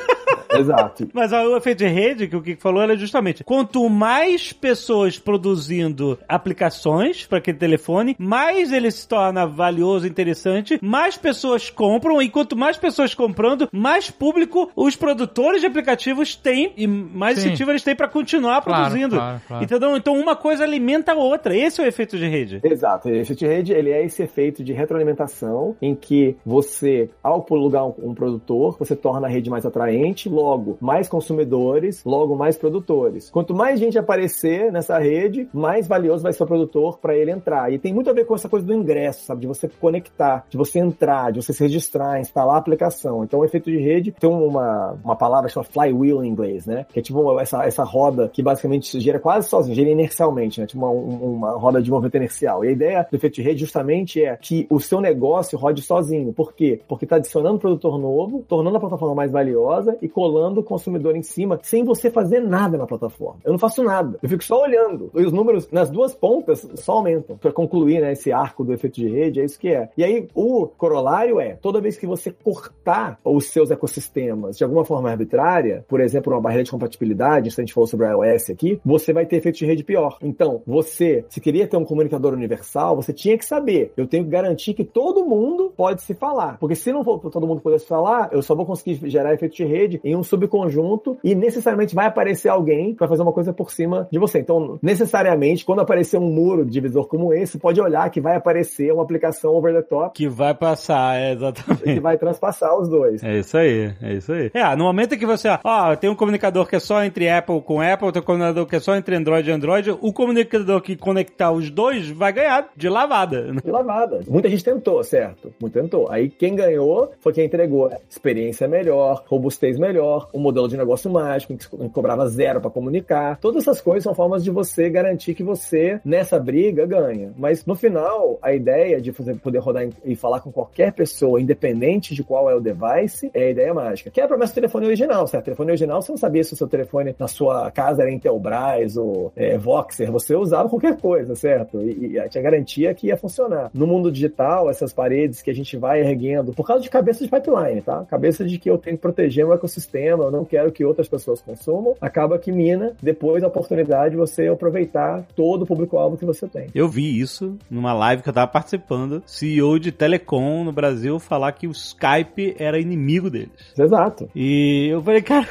[0.61, 1.09] Exato.
[1.15, 5.19] Mas ó, o efeito de rede, que o Kiko falou, era justamente quanto mais pessoas
[5.19, 12.29] produzindo aplicações para aquele telefone, mais ele se torna valioso, interessante, mais pessoas compram, e
[12.29, 17.49] quanto mais pessoas comprando, mais público os produtores de aplicativos têm e mais Sim.
[17.49, 19.17] incentivo eles têm para continuar Claro, produzindo.
[19.17, 19.65] claro, claro.
[19.65, 19.97] Entendeu?
[19.97, 21.57] Então uma coisa alimenta a outra.
[21.57, 22.61] Esse é o efeito de rede.
[22.65, 23.09] Exato.
[23.09, 27.85] Esse efeito de rede, ele é esse efeito de retroalimentação em que você, ao plugar
[27.87, 30.46] um, um produtor, você torna a rede mais atraente, logo
[30.81, 33.31] mais consumidores, logo mais produtores.
[33.31, 37.73] Quanto mais gente aparecer nessa rede, mais valioso vai ser o produtor para ele entrar.
[37.73, 39.43] E tem muito a ver com essa coisa do ingresso, sabe?
[39.43, 43.25] De você conectar, de você entrar, de você se registrar, instalar a aplicação.
[43.25, 46.87] Então, o efeito de rede tem uma, uma palavra chamada flywheel em inglês, né?
[46.93, 50.67] Que é tipo essa, essa roda que basicamente gira quase sozinha, gira inercialmente, né?
[50.67, 52.65] Tipo uma, um- uma roda de movimento inercial.
[52.65, 56.33] E a ideia do efeito de rede justamente é que o seu negócio rode sozinho.
[56.33, 56.81] Por quê?
[56.89, 61.23] Porque está adicionando produtor novo, tornando a plataforma mais valiosa e colando o consumidor em
[61.23, 63.41] cima sem você fazer nada na plataforma.
[63.45, 64.19] Eu não faço nada.
[64.23, 65.11] Eu fico só olhando.
[65.15, 67.37] E os números nas duas pontas só aumentam.
[67.37, 69.89] Para concluir, né, esse arco do efeito de rede, é isso que é.
[69.97, 74.85] E aí, o corolário é, toda vez que você cortar os seus ecossistemas de alguma
[74.85, 78.81] forma arbitrária, por exemplo, uma barreira de compatibilidade, a gente falou sobre a iOS aqui,
[78.85, 80.19] você vai ter efeito de rede pior.
[80.23, 84.31] Então, você, se queria ter um comunicador universal, você tinha que saber, eu tenho que
[84.31, 86.59] garantir que todo mundo pode se falar.
[86.59, 89.57] Porque se não for todo mundo poder se falar, eu só vou conseguir gerar efeito
[89.57, 93.71] de rede em um subconjunto e necessariamente vai aparecer alguém para fazer uma coisa por
[93.71, 94.39] cima de você.
[94.39, 99.03] Então, necessariamente, quando aparecer um muro divisor como esse, pode olhar que vai aparecer uma
[99.03, 102.01] aplicação over the top Que vai passar, é, que exatamente.
[102.01, 103.23] vai transpassar os dois.
[103.23, 104.51] É isso aí, é isso aí.
[104.53, 107.61] É, no momento em que você, ó, tem um comunicador que é só entre Apple
[107.61, 110.97] com Apple, tem um comunicador que é só entre Android e Android, o comunicador que
[110.97, 113.53] conectar os dois vai ganhar de lavada.
[113.65, 114.21] de lavada.
[114.29, 115.53] Muita gente tentou, certo?
[115.61, 116.11] Muito tentou.
[116.11, 121.53] Aí quem ganhou foi quem entregou experiência melhor, robustez melhor, um modelo de negócio mágico
[121.53, 123.39] em que co- cobrava zero para comunicar.
[123.39, 127.33] Todas essas coisas são formas de você garantir que você, nessa briga, ganha.
[127.37, 132.15] Mas no final, a ideia de fazer, poder rodar e falar com qualquer pessoa, independente
[132.15, 134.11] de qual é o device, é a ideia mágica.
[134.11, 135.45] Que é a promessa do telefone original, certo?
[135.47, 139.33] telefone original, você não sabia se o seu telefone na sua casa era Intelbras ou
[139.37, 141.81] é, Voxer, você usava qualquer coisa, certo?
[141.83, 143.71] E, e tinha garantia que ia funcionar.
[143.73, 147.31] No mundo digital, essas paredes que a gente vai erguendo, por causa de cabeça de
[147.31, 148.05] pipeline, tá?
[148.05, 151.09] Cabeça de que eu tenho que proteger o ecossistema sistema, eu não quero que outras
[151.09, 156.25] pessoas consumam, acaba que mina depois a oportunidade de você aproveitar todo o público-alvo que
[156.25, 156.69] você tem.
[156.75, 159.23] Eu vi isso numa live que eu tava participando.
[159.27, 163.73] CEO de Telecom no Brasil falar que o Skype era inimigo deles.
[163.79, 164.29] Exato.
[164.35, 165.47] E eu falei, cara,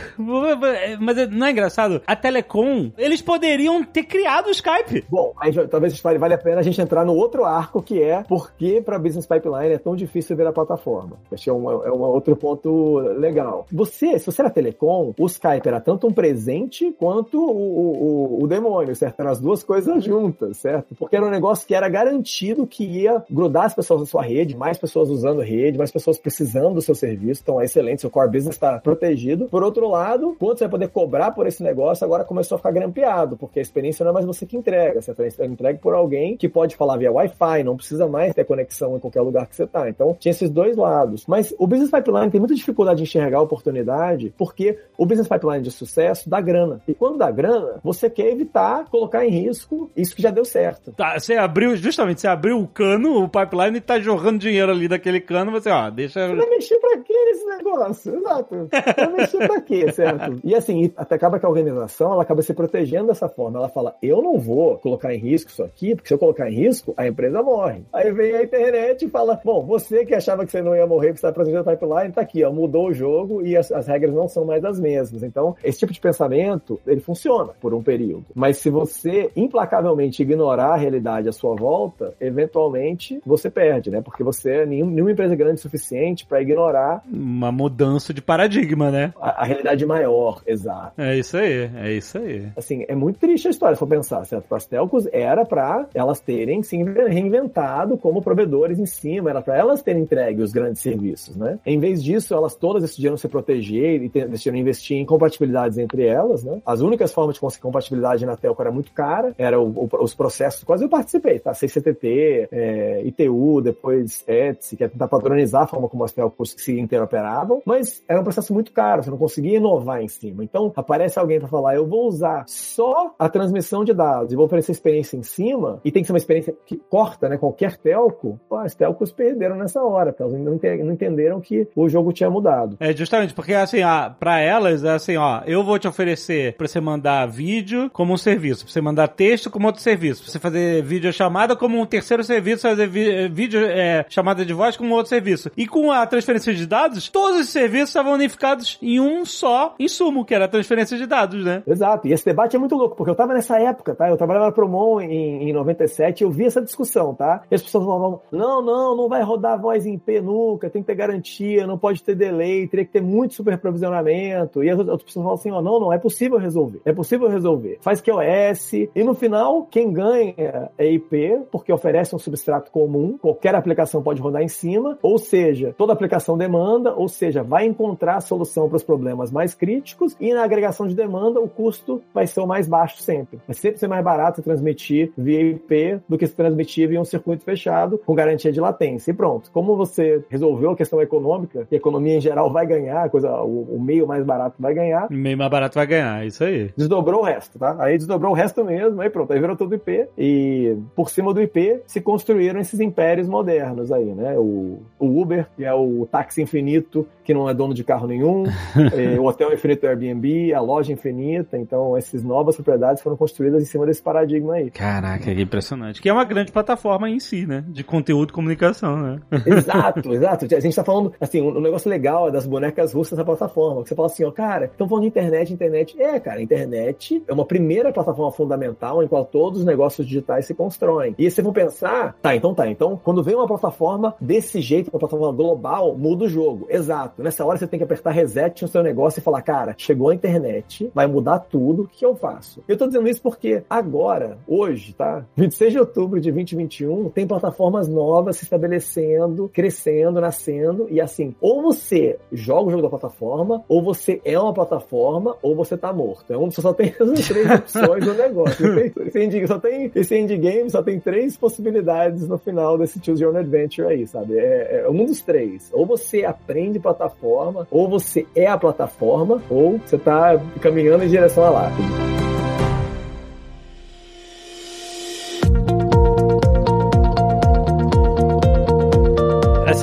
[1.00, 2.02] mas não é engraçado?
[2.06, 5.06] A Telecom, eles poderiam ter criado o Skype.
[5.10, 8.52] Bom, aí talvez vale, a pena a gente entrar no outro arco que é por
[8.54, 11.18] que para Business Pipeline é tão difícil ver a plataforma.
[11.32, 13.66] Acho que é um, é um outro ponto legal.
[13.72, 18.48] Você, se você era telecom, o Skype era tanto um presente quanto o, o, o-
[18.48, 19.20] demônio, certo?
[19.20, 20.96] Eram as duas coisas juntas, certo?
[20.96, 24.56] Porque era um negócio que era garantido que ia grudar as pessoas na sua rede,
[24.56, 27.42] mais pessoas usando rede, mais pessoas precisando do seu serviço.
[27.44, 29.46] Então é excelente, seu core business está protegido.
[29.46, 32.72] Por outro lado, quanto você vai poder cobrar por esse negócio, agora começou a ficar
[32.72, 36.38] grampeado, porque a experiência não é mais você que entrega, você é entregue por alguém
[36.38, 39.64] que pode falar via Wi-Fi, não precisa mais ter conexão em qualquer lugar que você
[39.64, 39.90] está.
[39.90, 41.26] Então tinha esses dois lados.
[41.28, 45.62] Mas o Business Pipeline tem muita dificuldade de enxergar a oportunidade, porque o Business Pipeline
[45.62, 46.82] de sucesso dá grana.
[46.88, 50.92] E quando dá grana, você quer evitar colocar em risco isso que já deu certo.
[50.94, 54.88] Tá, você abriu, justamente, você abriu o cano, o pipeline e tá jorrando dinheiro ali
[54.88, 56.28] daquele cano, você, ó, deixa.
[56.34, 58.16] Vai mexer pra quê nesse negócio?
[58.16, 58.70] Exato.
[58.96, 60.40] Vai mexer pra quê, certo?
[60.44, 63.60] E assim, até acaba que a organização ela acaba se protegendo dessa forma.
[63.60, 66.56] Ela fala: eu não vou colocar em risco isso aqui, porque se eu colocar em
[66.56, 67.84] risco, a empresa morre.
[67.94, 71.08] Aí vem a internet e fala: bom, você que achava que você não ia morrer
[71.10, 73.88] porque você está protegendo o pipeline, tá aqui, ó, mudou o jogo e as, as
[73.88, 75.24] regras não são mais as mesmas.
[75.24, 78.26] Então, esse tipo de pensamento, ele funciona por um período.
[78.34, 84.02] Mas se você implacavelmente ignorar a realidade à sua volta, eventualmente você perde, né?
[84.02, 88.92] Porque você, nenhum, nenhuma empresa é grande o suficiente para ignorar Uma mudança de paradigma,
[88.92, 89.14] né?
[89.20, 90.94] a, a realidade maior, exato.
[91.00, 92.48] É isso aí, é isso aí.
[92.56, 94.46] Assim, é muito triste a história, se for pensar, certo?
[94.48, 99.58] Para as telcos era para elas terem se reinventado como provedores em cima, era para
[99.58, 101.60] elas terem entregue os grandes serviços, né?
[101.66, 106.62] Em vez disso, elas todas decidiram se proteger decidiram investir em compatibilidades entre elas, né?
[106.66, 110.14] As únicas formas de conseguir compatibilidade na telco era muito cara, era o- o- os
[110.14, 111.54] processos, quase eu participei, tá?
[111.54, 116.80] CCTT, é, ITU, depois ETSI, que é tentar padronizar a forma como as telcos se
[116.80, 120.44] interoperavam, mas era um processo muito caro, você não conseguia inovar em cima.
[120.44, 124.46] Então, aparece alguém para falar, eu vou usar só a transmissão de dados e vou
[124.46, 128.40] oferecer experiência em cima, e tem que ser uma experiência que corta, né, qualquer telco,
[128.50, 132.30] pô, as telcos perderam nessa hora, elas não ente- não entenderam que o jogo tinha
[132.30, 132.76] mudado.
[132.80, 133.82] É justamente porque assim,
[134.20, 138.18] para elas é assim, ó, eu vou te oferecer pra você mandar vídeo como um
[138.18, 141.86] serviço, pra você mandar texto como outro serviço, pra você fazer vídeo chamada como um
[141.86, 142.88] terceiro serviço, fazer
[143.30, 145.52] vídeo é, chamada de voz como outro serviço.
[145.56, 150.26] E com a transferência de dados, todos os serviços estavam unificados em um só insumo,
[150.26, 151.64] que era a transferência de dados, né?
[151.66, 154.10] Exato, e esse debate é muito louco, porque eu tava nessa época, tá?
[154.10, 157.42] Eu trabalhava na Promon em, em 97 e eu vi essa discussão, tá?
[157.50, 160.88] E as pessoas falavam, não, não, não vai rodar voz em IP nunca, tem que
[160.88, 163.34] ter garantia, não pode ter delay, teria que ter muito
[163.76, 164.64] superprovisionamento.
[164.64, 167.78] E as outras pessoas falam assim, ó, não, não, é possível resolver, é possível resolver.
[167.82, 173.56] Faz QoS, e no final, quem ganha é IP, porque oferece um substrato comum, qualquer
[173.56, 178.68] aplicação pode rodar em cima, ou seja, toda aplicação demanda, ou seja, vai encontrar solução
[178.68, 182.48] para os problemas mais críticos, e na agregação de demanda, o custo vai ser o
[182.48, 183.40] mais baixo sempre.
[183.48, 187.44] Vai sempre ser mais barato transmitir via IP do que se transmitir via um circuito
[187.44, 189.12] fechado, com garantia de latência.
[189.12, 189.52] E pronto.
[189.52, 193.65] Como você resolveu a questão econômica, e a economia em geral vai ganhar, coisa, o,
[193.70, 196.72] o meio mais barato vai ganhar, Meio mais barato vai ganhar, é isso aí.
[196.76, 197.76] desdobrou o resto, tá?
[197.80, 200.08] Aí desdobrou o resto mesmo, aí pronto, aí virou tudo IP.
[200.18, 204.38] E por cima do IP se construíram esses impérios modernos aí, né?
[204.38, 208.44] O, o Uber, que é o táxi infinito, que não é dono de carro nenhum,
[208.94, 211.58] eh, o hotel infinito Airbnb, a loja infinita.
[211.58, 214.70] Então, essas novas propriedades foram construídas em cima desse paradigma aí.
[214.72, 216.02] Caraca, que impressionante.
[216.02, 217.64] Que é uma grande plataforma em si, né?
[217.68, 219.20] De conteúdo e comunicação, né?
[219.46, 220.46] Exato, exato.
[220.56, 223.55] A gente tá falando, assim, um, um negócio legal é das bonecas russas da plataforma.
[223.84, 226.02] Que você fala assim, ó, cara, estão falando de internet, internet.
[226.02, 230.54] É, cara, internet é uma primeira plataforma fundamental em qual todos os negócios digitais se
[230.54, 231.16] constroem.
[231.18, 232.70] E aí vocês vão pensar, tá, então tá.
[232.70, 236.68] Então, quando vem uma plataforma desse jeito, uma plataforma global, muda o jogo.
[236.70, 237.24] Exato.
[237.24, 240.16] Nessa hora você tem que apertar reset no seu negócio e falar, cara, chegou a
[240.16, 242.64] internet, vai mudar tudo, o que eu faço?
[242.68, 245.26] Eu tô dizendo isso porque agora, hoje, tá?
[245.36, 251.62] 26 de outubro de 2021, tem plataformas novas se estabelecendo, crescendo, nascendo, e assim, ou
[251.62, 256.32] você joga o jogo da plataforma, ou você é uma plataforma, ou você tá morto.
[256.32, 258.66] É um, você só tem essas três opções no negócio.
[259.06, 263.34] Esse endgame, só tem, esse endgame só tem três possibilidades no final desse Choose Your
[263.34, 264.38] Own Adventure aí, sabe?
[264.38, 265.70] É, é um dos três.
[265.74, 271.44] Ou você aprende plataforma, ou você é a plataforma, ou você tá caminhando em direção
[271.44, 271.88] à lápide.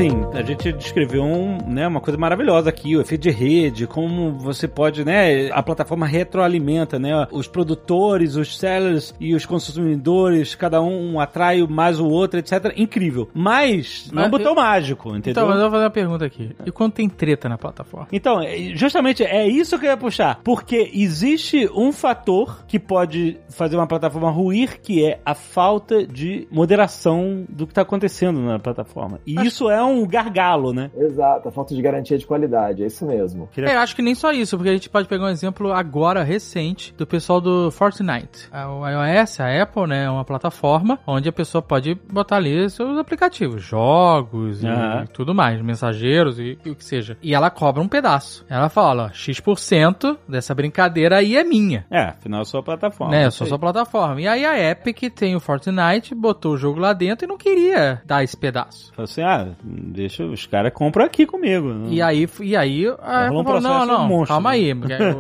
[0.03, 4.33] Assim, a gente descreveu um, né, uma coisa maravilhosa aqui, o efeito de rede, como
[4.33, 10.83] você pode, né, a plataforma retroalimenta, né, os produtores, os sellers e os consumidores, cada
[10.83, 12.73] um atrai mais o outro, etc.
[12.77, 13.29] Incrível.
[13.33, 15.31] Mas, não um Mas botão mágico, entendeu?
[15.31, 16.51] Então, mas eu vou fazer uma pergunta aqui.
[16.67, 18.09] E quando tem treta na plataforma?
[18.13, 20.41] Então, é- justamente é isso que eu ia puxar.
[20.43, 26.49] Porque existe um fator que pode fazer uma plataforma ruir, que é a falta de
[26.51, 29.21] moderação do que está acontecendo na plataforma.
[29.27, 30.91] E isso é um gargalo, né?
[30.97, 33.49] Exato, a falta de garantia de qualidade, é isso mesmo.
[33.57, 36.23] É, eu acho que nem só isso, porque a gente pode pegar um exemplo agora
[36.23, 38.49] recente do pessoal do Fortnite.
[38.51, 42.69] A- O iOS, a Apple, né, é uma plataforma onde a pessoa pode botar ali
[42.71, 45.07] seus aplicativos, jogos e Aham.
[45.13, 47.17] tudo mais, mensageiros e, e o que seja.
[47.23, 48.45] E ela cobra um pedaço.
[48.49, 51.85] Ela fala, ó, X% dessa brincadeira aí é minha.
[51.91, 53.13] É, afinal é sua plataforma.
[53.13, 54.21] né, Isso só sua plataforma.
[54.21, 58.01] E aí a Epic tem o Fortnite, botou o jogo lá dentro e não queria
[58.05, 58.93] dar esse pedaço.
[58.95, 59.49] Falou assim, ah,
[59.83, 61.87] deixa os caras compram aqui comigo.
[61.91, 64.57] E aí, e aí a Rolou Apple um falou, não, não, monstro, calma né?
[64.57, 64.73] aí,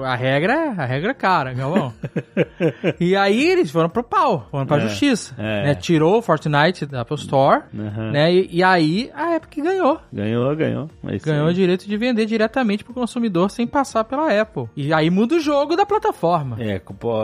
[0.05, 1.93] a regra, é- a regra é cara, Galvão.
[3.01, 5.65] e aí eles foram pro pau, foram pra É, justiça, é.
[5.67, 8.11] né, tirou o Fortnite da Apple Store, Aham.
[8.13, 9.99] né, e, e aí a Epic ganhou.
[10.13, 10.89] Ganhou, ganhou.
[11.07, 14.65] É Ganhou o direito de vender diretamente pro consumidor sem passar pela Apple.
[14.77, 16.57] E aí muda o jogo da plataforma.
[16.61, 16.81] É,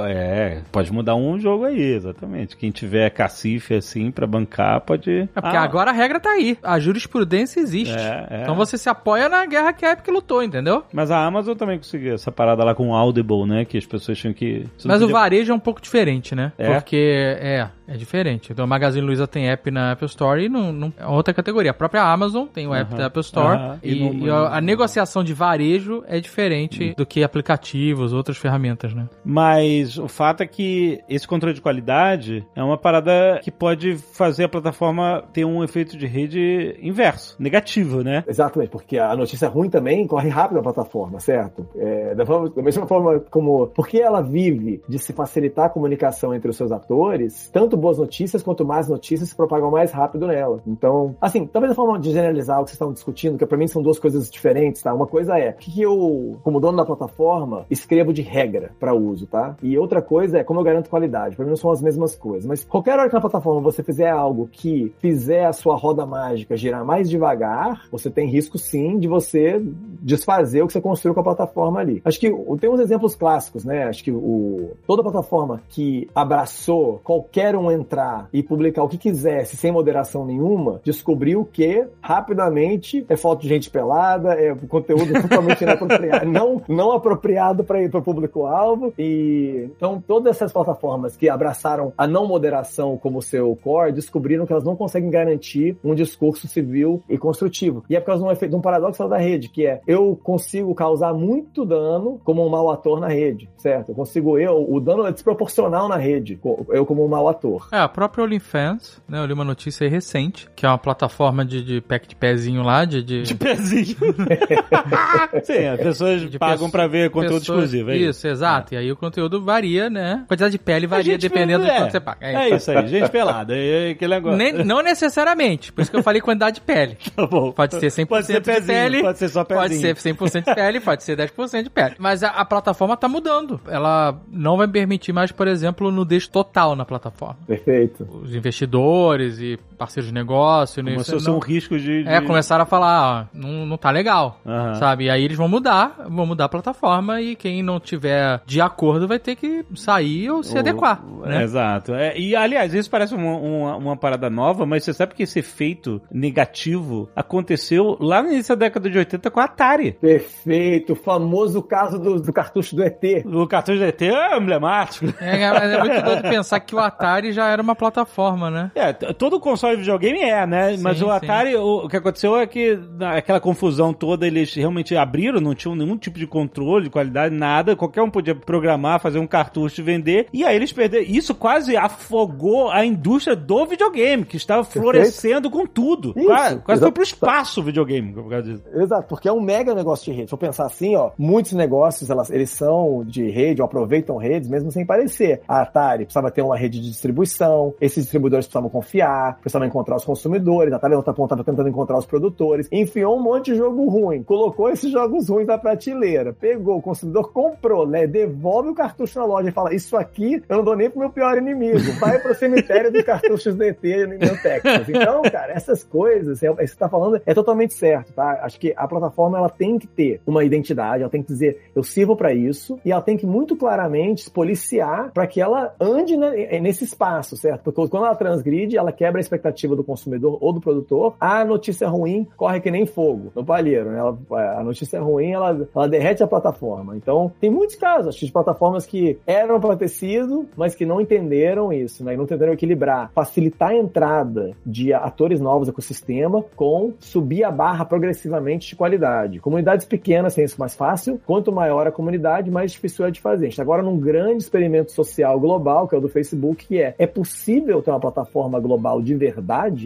[0.09, 2.57] é, pode mudar um jogo aí, exatamente.
[2.57, 5.11] Quem tiver cacife assim pra bancar, pode.
[5.35, 6.57] É porque Ah, agora a regra tá aí.
[6.63, 7.18] A jurisprudência
[7.61, 7.95] existe.
[7.97, 8.43] É, é.
[8.43, 10.85] Então você se apoia na guerra que a Epic lutou, entendeu?
[10.93, 13.65] Mas a Amazon também conseguiu essa parada lá com o Audible, né?
[13.65, 14.67] Que as pessoas tinham que.
[14.85, 16.53] Mas o podia- varejo é um pouco diferente, né?
[16.59, 16.75] É?
[16.75, 18.53] Porque é, é diferente.
[18.53, 21.71] Então a Magazine Luiza tem app na Apple Store e não, não- é outra categoria.
[21.71, 24.61] A própria Amazon tem o app da Apple Store e, E no- e a, a
[24.61, 29.09] negociação de varejo é diferente do que aplicativos, outras ferramentas, né?
[29.25, 34.45] Mas o fato é que esse controle de qualidade é uma parada que pode fazer
[34.45, 38.25] a plataforma ter um efeito de rede inverso, negativo, né?
[38.29, 41.67] Exatamente, porque a notícia ruim também corre rápido na plataforma, certo?
[41.77, 43.69] É, da, forma- da mesma forma como.
[43.69, 48.43] Porque ela vive de se facilitar a comunicação entre os seus atores, tanto boas notícias
[48.43, 50.61] quanto más notícias se propagam mais rápido nela.
[50.67, 53.67] Então, assim, talvez a forma de generalizar o que vocês estão discutindo, que pra mim
[53.67, 54.93] são duas coisas diferentes, tá?
[54.93, 59.27] Uma coisa é o que eu, como dono da plataforma, escrevo de regra para uso,
[59.27, 59.57] tá?
[59.63, 61.37] E outra coisa é como eu garanto qualidade.
[61.37, 62.47] Pra mim não são as mesmas coisas.
[62.47, 66.57] Mas qualquer hora que na plataforma você fizer algo que fizer a sua roda mágica
[66.57, 69.63] girar mais devagar, você tem risco sim de você
[70.01, 72.03] desfazer o que você construiu com a plataforma ali.
[72.05, 73.85] Acho que tem uns exemplos clássicos, né?
[73.85, 79.57] Acho que o, toda plataforma que abraçou qualquer um entrar e publicar o que quisesse
[79.57, 86.27] sem moderação nenhuma, descobriu que rapidamente é foto de gente pelada, é conteúdo totalmente inapropriado,
[86.27, 88.93] não, não apropriado para o público-alvo.
[88.99, 94.53] E então todas essas plataformas que abraçaram a não moderação como seu core descobriram que
[94.53, 97.85] elas não conseguem garantir um discurso civil e construtivo.
[97.89, 100.19] E é por causa de um, efeito, de um paradoxo da rede, que é eu
[100.23, 103.91] consigo causar muito dano como um mau ator na rede, certo?
[103.91, 106.39] Eu consigo eu, o dano é desproporcional na rede,
[106.71, 107.58] eu como um mau ator.
[107.73, 109.19] É, a própria OnlyFans, né?
[109.19, 112.63] Eu li uma notícia aí recente, que é uma plataforma de, de pack de pezinho
[112.63, 113.03] lá, de...
[113.03, 113.23] de...
[113.23, 113.97] De pezinho.
[115.45, 117.91] Sim, as pessoas de pagam pessoa- pra ver conteúdo exclusivo.
[117.91, 118.75] É isso, exato.
[118.75, 120.23] E aí o conteúdo varia, né?
[120.25, 122.19] A quantidade de pele varia dependendo vê- de é, quanto você paga.
[122.27, 123.57] É isso aí, gente pelada.
[123.57, 124.39] É aquele negócio.
[124.39, 126.97] Nem- não necessariamente, por isso que eu falei quantidade de pele.
[127.19, 127.51] Tá bom.
[127.53, 129.61] Pode ser 100% Pode ser de pezinho, pele, pode ser só pezinho.
[129.63, 131.95] pode ser 100% de pele, pode ser 10% de pele.
[131.99, 133.61] Mas a, a plataforma tá mudando.
[133.67, 137.38] Ela não vai permitir mais, por exemplo, nudez total na plataforma.
[137.47, 138.07] Perfeito.
[138.23, 140.83] Os investidores e parceiros de negócio...
[140.83, 142.03] né, Começou a isso ser um risco de...
[142.03, 144.41] de- É, começaram a falar, ó, não, não tá legal.
[144.79, 145.05] Sabe?
[145.05, 149.07] E aí eles vão mudar, vão mudar a plataforma e quem não tiver de acordo
[149.09, 151.03] vai ter que sair ou se O- adequar.
[151.05, 151.43] o- né?
[151.43, 151.95] Exato.
[151.95, 155.39] É, e, aliás, isso parece uma, uma, uma parada nova, mas você sabe que esse
[155.39, 159.93] efeito negativo aconteceu lá no início da década de 80 com a Atari.
[159.93, 160.93] Perfeito.
[160.93, 163.03] O famoso caso do, do cartucho do ET.
[163.27, 165.07] O cartão de ET é emblemático.
[165.21, 168.71] É, mas é muito doido pensar que o Atari já era uma plataforma, né?
[168.75, 170.77] É, todo console de videogame é, né?
[170.77, 171.11] Sim, Mas o.
[171.11, 175.75] Atari, o, o que aconteceu é que aquela confusão toda, eles realmente abriram, não tinham
[175.75, 177.77] nenhum tipo de controle, de qualidade, nada.
[177.77, 180.27] Qualquer um podia programar, fazer um cartucho e vender.
[180.33, 181.05] E aí eles perderam.
[181.09, 186.15] Isso quase afogou a indústria do videogame, que estava florescendo com tudo.
[186.17, 188.63] Isso, quase quase foi pro espaço o videogame, por causa disso.
[188.75, 190.29] Exato, porque é um mega negócio de rede.
[190.29, 194.49] Se eu pensar assim, ó, muitos negócios elas, eles são de rede ou aproveitam redes
[194.49, 195.41] mesmo sem parecer.
[195.49, 200.05] A Atari precisava ter uma rede de distribuição, esses distribuidores precisavam confiar, precisavam encontrar os
[200.05, 204.23] consumidores, a outra ponta estava tentando encontrar os produtores, enfiou um monte de jogo ruim,
[204.23, 209.25] colocou esses jogos ruins na prateleira, pegou, o consumidor comprou, né, devolve o cartucho na
[209.25, 212.35] loja e fala, isso aqui eu não dou nem pro meu pior inimigo, vai pro
[212.35, 214.89] cemitério dos cartuchos DT no Texas.
[214.89, 218.41] Então, cara, essas coisas, é, é, você tá falando, é totalmente certo, tá?
[218.43, 221.83] Acho que a plataforma, ela tem que ter uma identidade, ela tem que dizer, eu
[221.83, 226.17] sirvo para isso, e ela tem que muito claramente se policiar para que ela ande
[226.17, 227.63] né, nesse espaço, certo?
[227.65, 231.89] Porque quando ela transgride, ela quebra a expectativa do consumidor ou do produtor, a notícia
[231.89, 233.99] ruim corre que nem fogo no palheiro, né?
[233.99, 234.19] Ela,
[234.59, 236.97] a notícia ruim, ela, ela derrete a plataforma.
[236.97, 241.73] Então, tem muitos casos, de plataformas que eram para ter sido, mas que não entenderam
[241.73, 242.15] isso, né?
[242.15, 247.51] E não entenderam equilibrar, facilitar a entrada de atores novos no ecossistema com subir a
[247.51, 249.41] barra progressivamente de qualidade.
[249.41, 253.47] Comunidades pequenas têm isso mais fácil, quanto maior a comunidade, mais difícil é de fazer.
[253.47, 256.81] A gente tá agora num grande experimento social global, que é o do Facebook, que
[256.81, 259.38] é, é possível ter uma plataforma global de verdade?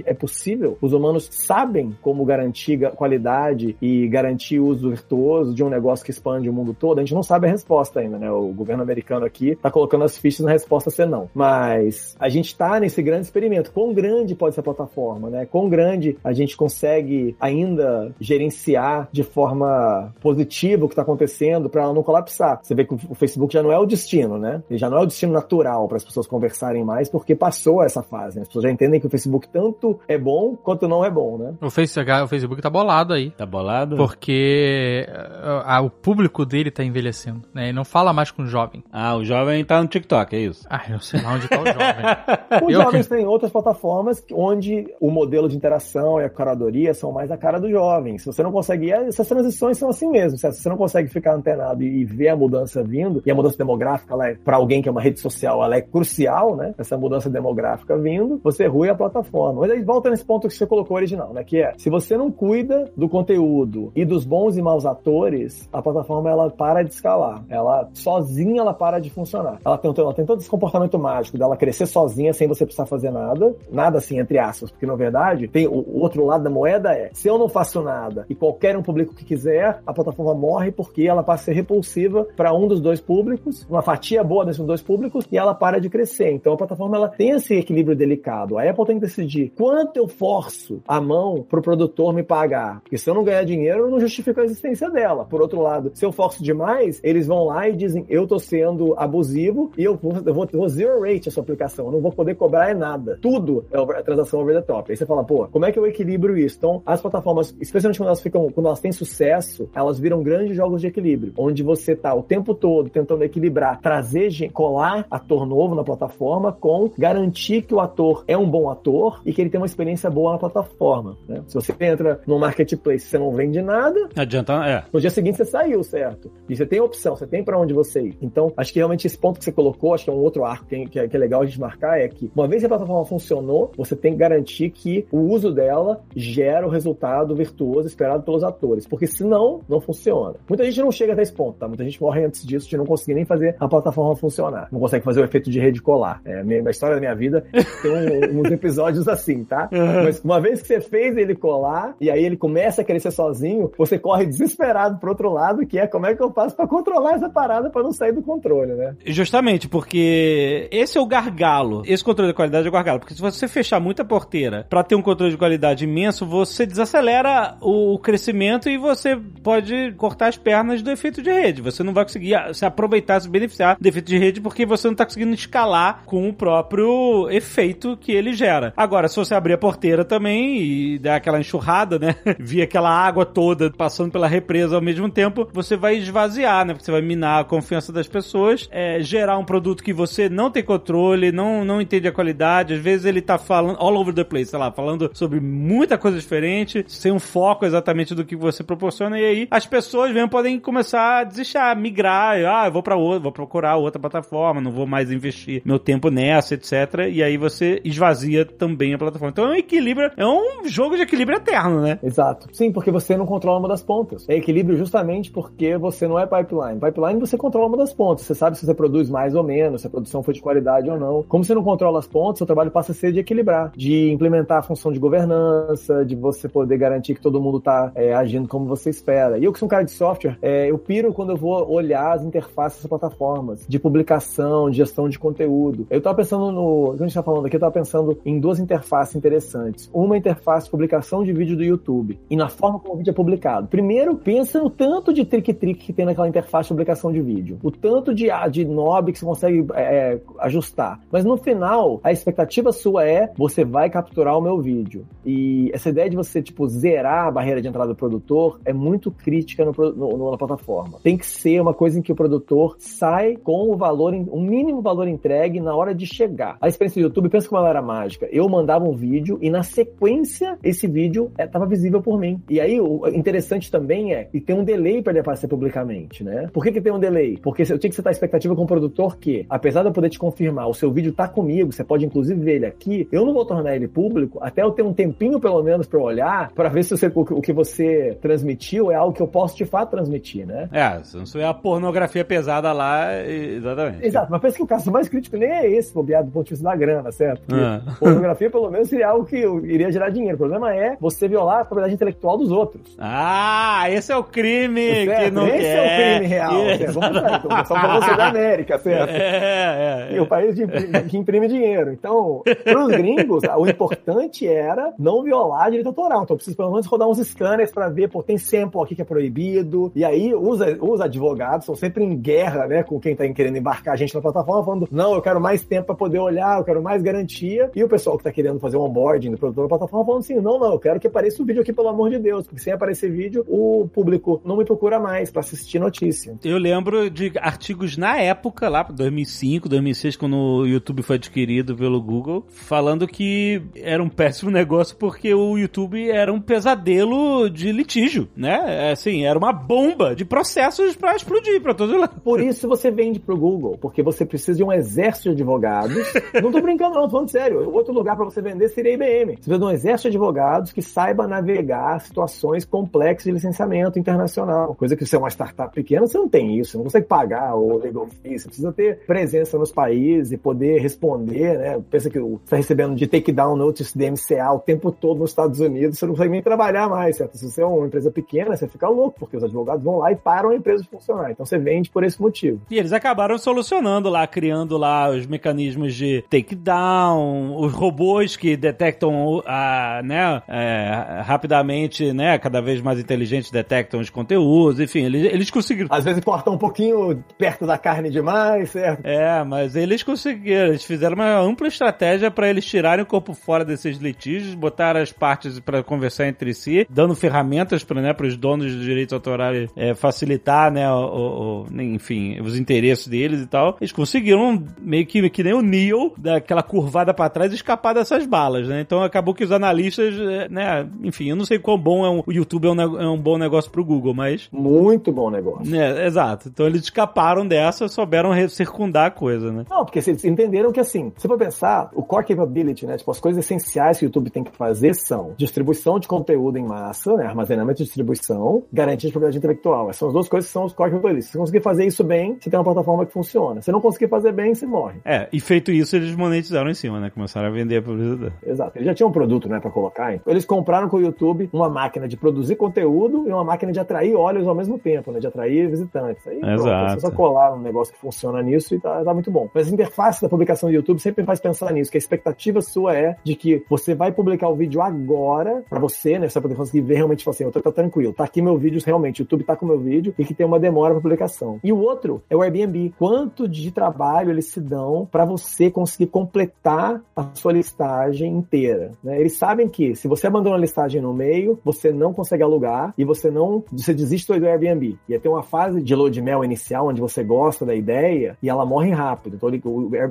[0.06, 0.76] É possível?
[0.80, 6.10] Os humanos sabem como garantir qualidade e garantir o uso virtuoso de um negócio que
[6.10, 6.98] expande o mundo todo?
[6.98, 8.30] A gente não sabe a resposta ainda, né?
[8.30, 11.28] O governo americano aqui tá colocando as fichas na resposta ser não.
[11.34, 13.72] Mas a gente tá nesse grande experimento.
[13.72, 15.46] Quão grande pode ser a plataforma, né?
[15.46, 21.82] Quão grande a gente consegue ainda gerenciar de forma positiva o que está acontecendo para
[21.82, 22.60] ela não colapsar.
[22.62, 24.62] Você vê que o Facebook já não é o destino, né?
[24.68, 28.02] Ele já não é o destino natural para as pessoas conversarem mais porque passou essa
[28.02, 28.36] fase.
[28.36, 28.42] Né?
[28.42, 31.54] As pessoas já entendem que o Facebook tanto é bom quanto não é bom, né?
[31.60, 33.30] O Facebook, o Facebook tá bolado aí.
[33.30, 33.96] Tá bolado?
[33.96, 35.06] Porque
[35.42, 37.64] a, a, o público dele tá envelhecendo, né?
[37.64, 38.82] Ele não fala mais com o jovem.
[38.92, 40.66] Ah, o jovem tá no TikTok, é isso?
[40.68, 42.62] Ah, eu sei lá onde tá o jovem.
[42.66, 47.12] Os eu jovens têm outras plataformas onde o modelo de interação e a curadoria são
[47.12, 48.18] mais a cara do jovem.
[48.18, 50.38] Se você não consegue, essas transições são assim mesmo.
[50.38, 54.14] Se você não consegue ficar antenado e ver a mudança vindo, e a mudança demográfica,
[54.26, 56.74] é, para alguém que é uma rede social, ela é crucial, né?
[56.78, 59.21] Essa mudança demográfica vindo, você rui a plataforma.
[59.60, 61.44] Mas aí volta nesse ponto que você colocou original, né?
[61.44, 65.82] Que é, se você não cuida do conteúdo e dos bons e maus atores, a
[65.82, 67.44] plataforma ela para de escalar.
[67.48, 69.58] Ela sozinha ela para de funcionar.
[69.64, 73.10] Ela tem, ela tem todo esse comportamento mágico dela crescer sozinha sem você precisar fazer
[73.10, 73.54] nada.
[73.70, 77.10] Nada assim, entre aspas, porque na verdade tem o, o outro lado da moeda é,
[77.12, 81.02] se eu não faço nada e qualquer um público que quiser, a plataforma morre porque
[81.02, 84.82] ela passa a ser repulsiva para um dos dois públicos, uma fatia boa desses dois
[84.82, 86.32] públicos e ela para de crescer.
[86.32, 88.58] Então a plataforma ela tem esse equilíbrio delicado.
[88.58, 92.96] A Apple tem que decidir quanto eu forço a mão pro produtor me pagar, porque
[92.96, 95.24] se eu não ganhar dinheiro, eu não justifico a existência dela.
[95.24, 98.94] Por outro lado, se eu forço demais, eles vão lá e dizem, eu tô sendo
[98.98, 102.00] abusivo e eu vou, eu vou, eu vou zero rate a sua aplicação, eu não
[102.00, 103.18] vou poder cobrar é nada.
[103.20, 104.90] Tudo é transação over the top.
[104.90, 106.56] Aí você fala, pô, como é que eu equilibro isso?
[106.56, 110.80] Então, as plataformas, especialmente quando elas ficam, quando elas têm sucesso, elas viram grandes jogos
[110.80, 115.84] de equilíbrio, onde você tá o tempo todo tentando equilibrar, trazer, colar ator novo na
[115.84, 119.66] plataforma com garantir que o ator é um bom ator e que ele tem uma
[119.66, 121.16] experiência boa na plataforma.
[121.28, 121.42] Né?
[121.46, 124.84] Se você entra no marketplace e você não vende nada, adianta, é.
[124.92, 126.30] No dia seguinte você saiu, certo?
[126.48, 128.18] E você tem opção, você tem para onde você ir.
[128.20, 130.66] Então, acho que realmente esse ponto que você colocou, acho que é um outro arco
[130.66, 133.04] que é, que é legal a gente marcar, é que uma vez que a plataforma
[133.04, 138.44] funcionou, você tem que garantir que o uso dela gera o resultado virtuoso esperado pelos
[138.44, 140.36] atores, porque senão não funciona.
[140.48, 141.68] Muita gente não chega até esse ponto, tá?
[141.68, 144.68] Muita gente morre antes disso de não conseguir nem fazer a plataforma funcionar.
[144.70, 146.20] Não consegue fazer o efeito de rede colar.
[146.24, 147.44] É, a história da minha vida
[147.82, 149.68] tem um, uns episódios assim, tá?
[149.82, 150.04] Uhum.
[150.04, 153.72] Mas uma vez que você fez ele colar e aí ele começa a crescer sozinho,
[153.76, 157.14] você corre desesperado pro outro lado, que é como é que eu faço para controlar
[157.14, 158.94] essa parada para não sair do controle, né?
[159.04, 161.82] Justamente, porque esse é o gargalo.
[161.84, 163.00] Esse controle de qualidade é o gargalo.
[163.00, 167.56] Porque se você fechar muita porteira para ter um controle de qualidade imenso, você desacelera
[167.60, 171.62] o crescimento e você pode cortar as pernas do efeito de rede.
[171.62, 174.92] Você não vai conseguir se aproveitar, se beneficiar do efeito de rede porque você não
[174.92, 178.72] está conseguindo escalar com o próprio efeito que ele gera.
[178.82, 182.16] Agora, se você abrir a porteira também e dar aquela enxurrada, né?
[182.36, 186.72] Via aquela água toda passando pela represa ao mesmo tempo, você vai esvaziar, né?
[186.72, 190.50] Porque você vai minar a confiança das pessoas, é, gerar um produto que você não
[190.50, 192.74] tem controle, não, não entende a qualidade.
[192.74, 196.18] Às vezes ele tá falando all over the place, sei lá, falando sobre muita coisa
[196.18, 200.58] diferente, sem um foco exatamente do que você proporciona, e aí as pessoas mesmo podem
[200.58, 204.72] começar a desistir, a migrar, ah, eu vou para outra, vou procurar outra plataforma, não
[204.72, 206.72] vou mais investir meu tempo nessa, etc.
[207.12, 209.30] E aí você esvazia também a plataforma.
[209.30, 211.98] Então é um equilíbrio, é um jogo de equilíbrio eterno, né?
[212.02, 212.48] Exato.
[212.52, 214.28] Sim, porque você não controla uma das pontas.
[214.28, 216.80] É equilíbrio justamente porque você não é pipeline.
[216.80, 218.26] Pipeline você controla uma das pontas.
[218.26, 220.98] Você sabe se você produz mais ou menos, se a produção foi de qualidade ou
[220.98, 221.22] não.
[221.22, 224.58] Como você não controla as pontas, seu trabalho passa a ser de equilibrar, de implementar
[224.58, 228.66] a função de governança, de você poder garantir que todo mundo está é, agindo como
[228.66, 229.38] você espera.
[229.38, 232.12] E eu que sou um cara de software, é, eu piro quando eu vou olhar
[232.12, 235.86] as interfaces das plataformas, de publicação, de gestão de conteúdo.
[235.90, 236.86] Eu estava pensando no.
[236.88, 239.90] Quando a gente tá falando aqui, eu tava pensando em duas interfaces interessantes.
[239.92, 243.14] Uma interface de publicação de vídeo do YouTube e na forma como o vídeo é
[243.14, 243.68] publicado.
[243.68, 247.58] Primeiro, pensa no tanto de trick-trick que tem naquela interface de publicação de vídeo.
[247.62, 251.00] O tanto de, de knob que você consegue é, ajustar.
[251.10, 255.04] Mas no final, a expectativa sua é: você vai capturar o meu vídeo.
[255.24, 259.10] E essa ideia de você, tipo, zerar a barreira de entrada do produtor é muito
[259.10, 260.98] crítica no, no, na plataforma.
[261.02, 264.80] Tem que ser uma coisa em que o produtor sai com o valor, o mínimo
[264.82, 266.56] valor entregue na hora de chegar.
[266.60, 268.28] A experiência do YouTube, pensa como ela era mágica.
[268.30, 272.40] Eu mandava um vídeo e na sequência esse vídeo estava é, visível por mim.
[272.48, 276.48] E aí o interessante também é, e tem um delay para ele aparecer publicamente, né?
[276.52, 277.38] Por que, que tem um delay?
[277.38, 280.10] Porque eu tinha que setar a expectativa com o produtor que, apesar de eu poder
[280.10, 283.32] te confirmar, o seu vídeo tá comigo, você pode inclusive ver ele aqui, eu não
[283.32, 286.84] vou tornar ele público até eu ter um tempinho pelo menos para olhar, para ver
[286.84, 290.68] se você, o que você transmitiu é algo que eu posso de fato transmitir, né?
[290.72, 294.06] É, se não souber a pornografia pesada lá, exatamente.
[294.06, 296.50] Exato, mas pensa que o caso mais crítico nem é esse, bobeado do ponto de
[296.50, 297.42] vista da grana, certo?
[297.46, 297.82] Porque ah.
[297.98, 300.34] pornografia, pelo menos, seria algo que iria gerar dinheiro.
[300.34, 302.96] O problema é você violar a propriedade intelectual dos outros.
[302.98, 305.24] Ah, esse é o crime certo?
[305.24, 305.76] que não esse quer.
[305.76, 306.52] é o crime real.
[306.52, 306.92] Certo?
[306.92, 309.10] Vamos lá, então, só pra você da América, certo?
[309.10, 310.16] É, é, é.
[310.16, 311.92] E o país que imprime, que imprime dinheiro.
[311.92, 316.22] Então, para os gringos, o importante era não violar direito autoral.
[316.22, 319.04] Então, preciso pelo menos rodar uns scanners para ver, pô, tem sample aqui que é
[319.04, 319.92] proibido.
[319.94, 323.94] E aí, os, os advogados são sempre em guerra, né, com quem tá querendo embarcar
[323.94, 326.82] a gente na plataforma, falando, não, eu quero mais tempo para poder olhar, eu quero
[326.82, 327.70] mais garantia.
[327.74, 330.34] E o pessoal que tá querendo fazer o onboarding do produtor da plataforma falando assim,
[330.36, 332.72] não, não, eu quero que apareça o vídeo aqui, pelo amor de Deus, porque sem
[332.72, 336.38] aparecer vídeo, o público não me procura mais para assistir notícia.
[336.44, 342.00] Eu lembro de artigos na época, lá 2005, 2006, quando o YouTube foi adquirido pelo
[342.00, 348.28] Google, falando que era um péssimo negócio porque o YouTube era um pesadelo de litígio,
[348.36, 348.90] né?
[348.92, 352.18] Assim, era uma bomba de processos para explodir para todos lados.
[352.22, 356.12] Por isso você vende pro Google, porque você precisa de um exército de advogados.
[356.42, 357.70] não tô brincando não, tô falando sério.
[357.72, 359.32] Outro lugar para você vender seria IBM.
[359.32, 364.74] Você precisa de um exército de advogados que saiba navegar situações complexas de licenciamento internacional.
[364.74, 367.78] Coisa que você é uma startup pequena, você não tem isso, não consegue pagar o
[367.78, 371.82] legal fee, você precisa ter presença nos países e poder responder, né?
[371.90, 375.60] Pensa que você está recebendo de takedown notice de MCA o tempo todo nos Estados
[375.60, 377.36] Unidos, você não consegue nem trabalhar mais, certo?
[377.36, 380.16] Se você é uma empresa pequena, você fica louco, porque os advogados vão lá e
[380.16, 381.30] param a empresa de funcionar.
[381.30, 382.60] Então você vende por esse motivo.
[382.70, 388.01] E eles acabaram solucionando lá, criando lá os mecanismos de takedown, os robôs
[388.38, 395.00] que detectam a, né, é, rapidamente, né, cada vez mais inteligentes detectam os conteúdos, enfim,
[395.00, 395.88] eles, eles conseguiram.
[395.90, 399.04] Às vezes cortam um pouquinho perto da carne demais, certo?
[399.04, 403.64] É, mas eles conseguiram, eles fizeram uma ampla estratégia para eles tirarem o corpo fora
[403.64, 408.70] desses litígios, botar as partes para conversar entre si, dando ferramentas para né, os donos
[408.70, 413.76] de direitos autorais é, facilitar, né, o, o, enfim, os interesses deles e tal.
[413.80, 418.68] Eles conseguiram meio que, que nem o Neo, daquela curvada para trás, escapar dessas balas,
[418.68, 418.80] né?
[418.80, 422.22] Então acabou que os analistas, é, né, enfim, eu não sei quão bom é um,
[422.26, 424.48] o YouTube é um, é um bom negócio pro Google, mas...
[424.52, 425.74] Muito bom negócio.
[425.74, 426.48] É, exato.
[426.48, 429.64] Então eles escaparam dessa, souberam circundar a coisa, né?
[429.68, 433.20] Não, porque eles entenderam que assim, se for pensar, o core capability, né, tipo, as
[433.20, 437.26] coisas essenciais que o YouTube tem que fazer são distribuição de conteúdo em massa, né,
[437.26, 439.90] armazenamento e distribuição, garantia de propriedade intelectual.
[439.90, 441.26] Essas são as duas coisas que são os core capabilities.
[441.26, 443.60] Se você conseguir fazer isso bem, você tem uma plataforma que funciona.
[443.60, 445.00] Se não conseguir fazer bem, você morre.
[445.04, 447.10] É, e feito isso, eles monetizaram em cima, né?
[447.10, 448.34] Começaram a vender a publicidade.
[448.44, 448.72] Exato.
[448.76, 450.14] Eles já tinham um produto, né, pra colocar.
[450.14, 453.80] Então, eles compraram com o YouTube uma máquina de produzir conteúdo e uma máquina de
[453.80, 455.20] atrair olhos ao mesmo tempo, né?
[455.20, 456.26] De atrair visitantes.
[456.26, 456.62] Aí, Exato.
[456.62, 459.48] Pronto, você só colar um negócio que funciona nisso e tá, tá muito bom.
[459.54, 462.96] Mas a interface da publicação do YouTube sempre faz pensar nisso, que a expectativa sua
[462.96, 466.28] é de que você vai publicar o vídeo agora para você, né?
[466.28, 468.80] Você vai poder conseguir ver realmente, assim, eu tô, tá tranquilo, tá aqui meu vídeo,
[468.84, 471.58] realmente, o YouTube tá com meu vídeo e que tem uma demora para publicação.
[471.62, 472.94] E o outro é o Airbnb.
[472.98, 479.18] Quanto de trabalho eles se dão para você conseguir completar a sua listagem inteira, né?
[479.18, 483.04] Eles sabem que se você abandona a listagem no meio, você não consegue alugar e
[483.04, 484.98] você não, você desiste do Airbnb.
[485.08, 488.64] E tem uma fase de load mel inicial onde você gosta da ideia e ela
[488.64, 489.36] morre rápido.
[489.36, 489.50] Então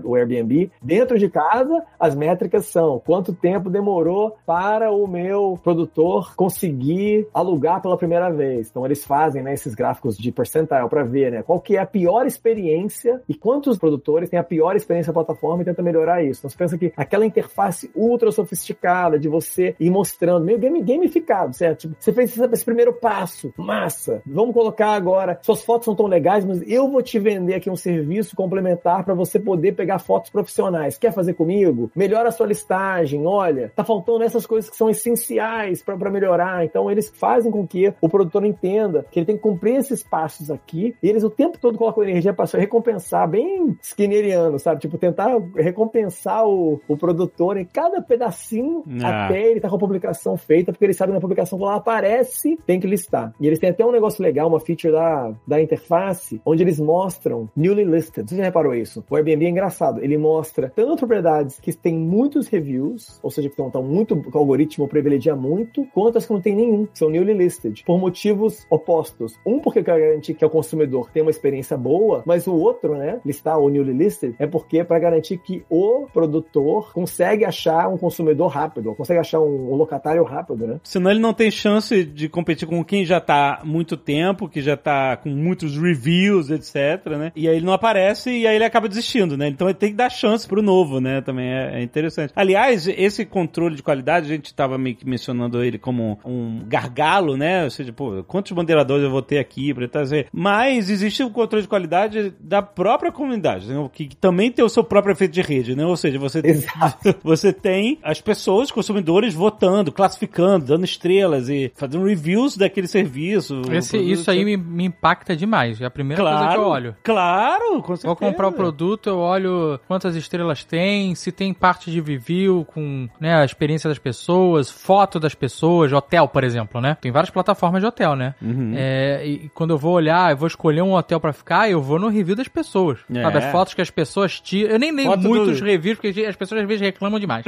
[0.03, 6.36] o Airbnb dentro de casa, as métricas são quanto tempo demorou para o meu produtor
[6.36, 8.70] conseguir alugar pela primeira vez.
[8.70, 11.86] Então eles fazem né, esses gráficos de percentile para ver né, qual que é a
[11.86, 16.41] pior experiência e quantos produtores têm a pior experiência na plataforma e tenta melhorar isso.
[16.41, 17.51] Então você pensa que aquela interface
[17.95, 21.82] ultra sofisticada de você ir mostrando, meio game, gamificado, certo?
[21.82, 24.22] Tipo, você fez esse primeiro passo, massa.
[24.26, 27.76] Vamos colocar agora, suas fotos são tão legais, mas eu vou te vender aqui um
[27.76, 30.97] serviço complementar para você poder pegar fotos profissionais.
[30.97, 31.91] Quer fazer comigo?
[31.95, 33.26] Melhora a sua listagem.
[33.26, 36.66] Olha, tá faltando essas coisas que são essenciais para melhorar.
[36.66, 40.52] Então eles fazem com que o produtor entenda que ele tem que cumprir esses passos
[40.52, 40.95] aqui.
[41.02, 44.82] E eles o tempo todo colocam energia para recompensar, bem skinneriano, sabe?
[44.82, 49.26] Tipo, tentar recompensar o, o produtor em cada pedacinho Ah.
[49.26, 51.78] até ele tá com a publicação feita, porque eles sabem que na publicação quando ela
[51.80, 53.34] aparece, tem que listar.
[53.39, 57.50] E eles têm até um negócio legal, uma feature da, da interface, onde eles mostram
[57.56, 58.30] newly listed.
[58.30, 59.04] Você já reparou isso?
[59.10, 60.04] O Airbnb é engraçado.
[60.04, 64.36] Ele mostra tanto propriedades que têm muitos reviews, ou seja, que estão tão muito, que
[64.36, 68.00] o algoritmo privilegia muito, quanto as que não tem nenhum, que são newly listed, por
[68.00, 69.39] motivos opostos.
[69.46, 73.20] Um, porque quer garantir que o consumidor tem uma experiência boa, mas o outro, né,
[73.26, 77.98] listar o newly listed, é porque é para garantir que o produtor consegue achar um
[77.98, 80.80] consumidor rápido, consegue achar um, um locatário rápido, né?
[80.84, 84.62] Senão ele não tem chance de competir com quem já tá há muito tempo, que
[84.62, 87.32] já tá com muitos reviews, etc, né?
[87.36, 89.48] E aí ele não aparece e aí ele acaba desistindo, né?
[89.48, 91.22] Então ele tem que dar chance pro novo, né?
[91.22, 92.34] Também é, é interessante.
[92.36, 97.38] Aliás, esse controle de qualidade, a gente tava meio que mencionando ele como um gargalo,
[97.38, 97.64] né?
[97.64, 100.28] Ou seja, pô, quantos bandeiradores eu vou ter aqui pra trazer?
[100.32, 103.90] Mas existe o controle de qualidade da própria comunidade, né?
[103.92, 105.86] que, que também tem o seu próprio efeito de rede, né?
[105.86, 107.11] Ou seja, você Exato.
[107.24, 113.62] você tem as pessoas, os consumidores, votando, classificando, dando estrelas e fazendo reviews daquele serviço.
[113.72, 115.80] Esse- isso aí me, me impacta demais.
[115.82, 116.95] É a primeira coisa que Claro, eu olho.
[117.03, 118.07] claro, com certeza.
[118.07, 123.07] Vou comprar o produto, eu olho quantas estrelas tem, se tem parte de review com
[123.20, 126.97] né, a experiência das pessoas, foto das pessoas, hotel, por exemplo, né?
[127.01, 128.36] Tem várias plataformas de hotel, né?
[128.41, 128.74] Uhum.
[128.76, 131.99] É, e quando eu vou olhar, eu vou escolher um hotel pra ficar, eu vou
[131.99, 132.99] no review das pessoas.
[133.14, 133.22] É.
[133.22, 134.72] Sabe, as fotos que as pessoas tiram.
[134.72, 137.43] Eu nem leio Foto muitos do- reviews, porque as pessoas às vezes reclamam demais.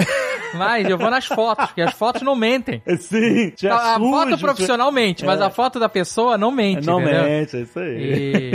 [0.56, 2.82] Mas eu vou nas fotos, porque as fotos não mentem.
[2.99, 5.43] Sim, te A, a foto profissionalmente, mas É.
[5.45, 6.86] a foto da pessoa não mente.
[6.86, 7.24] Não entendeu?
[7.24, 7.97] mente, é isso aí.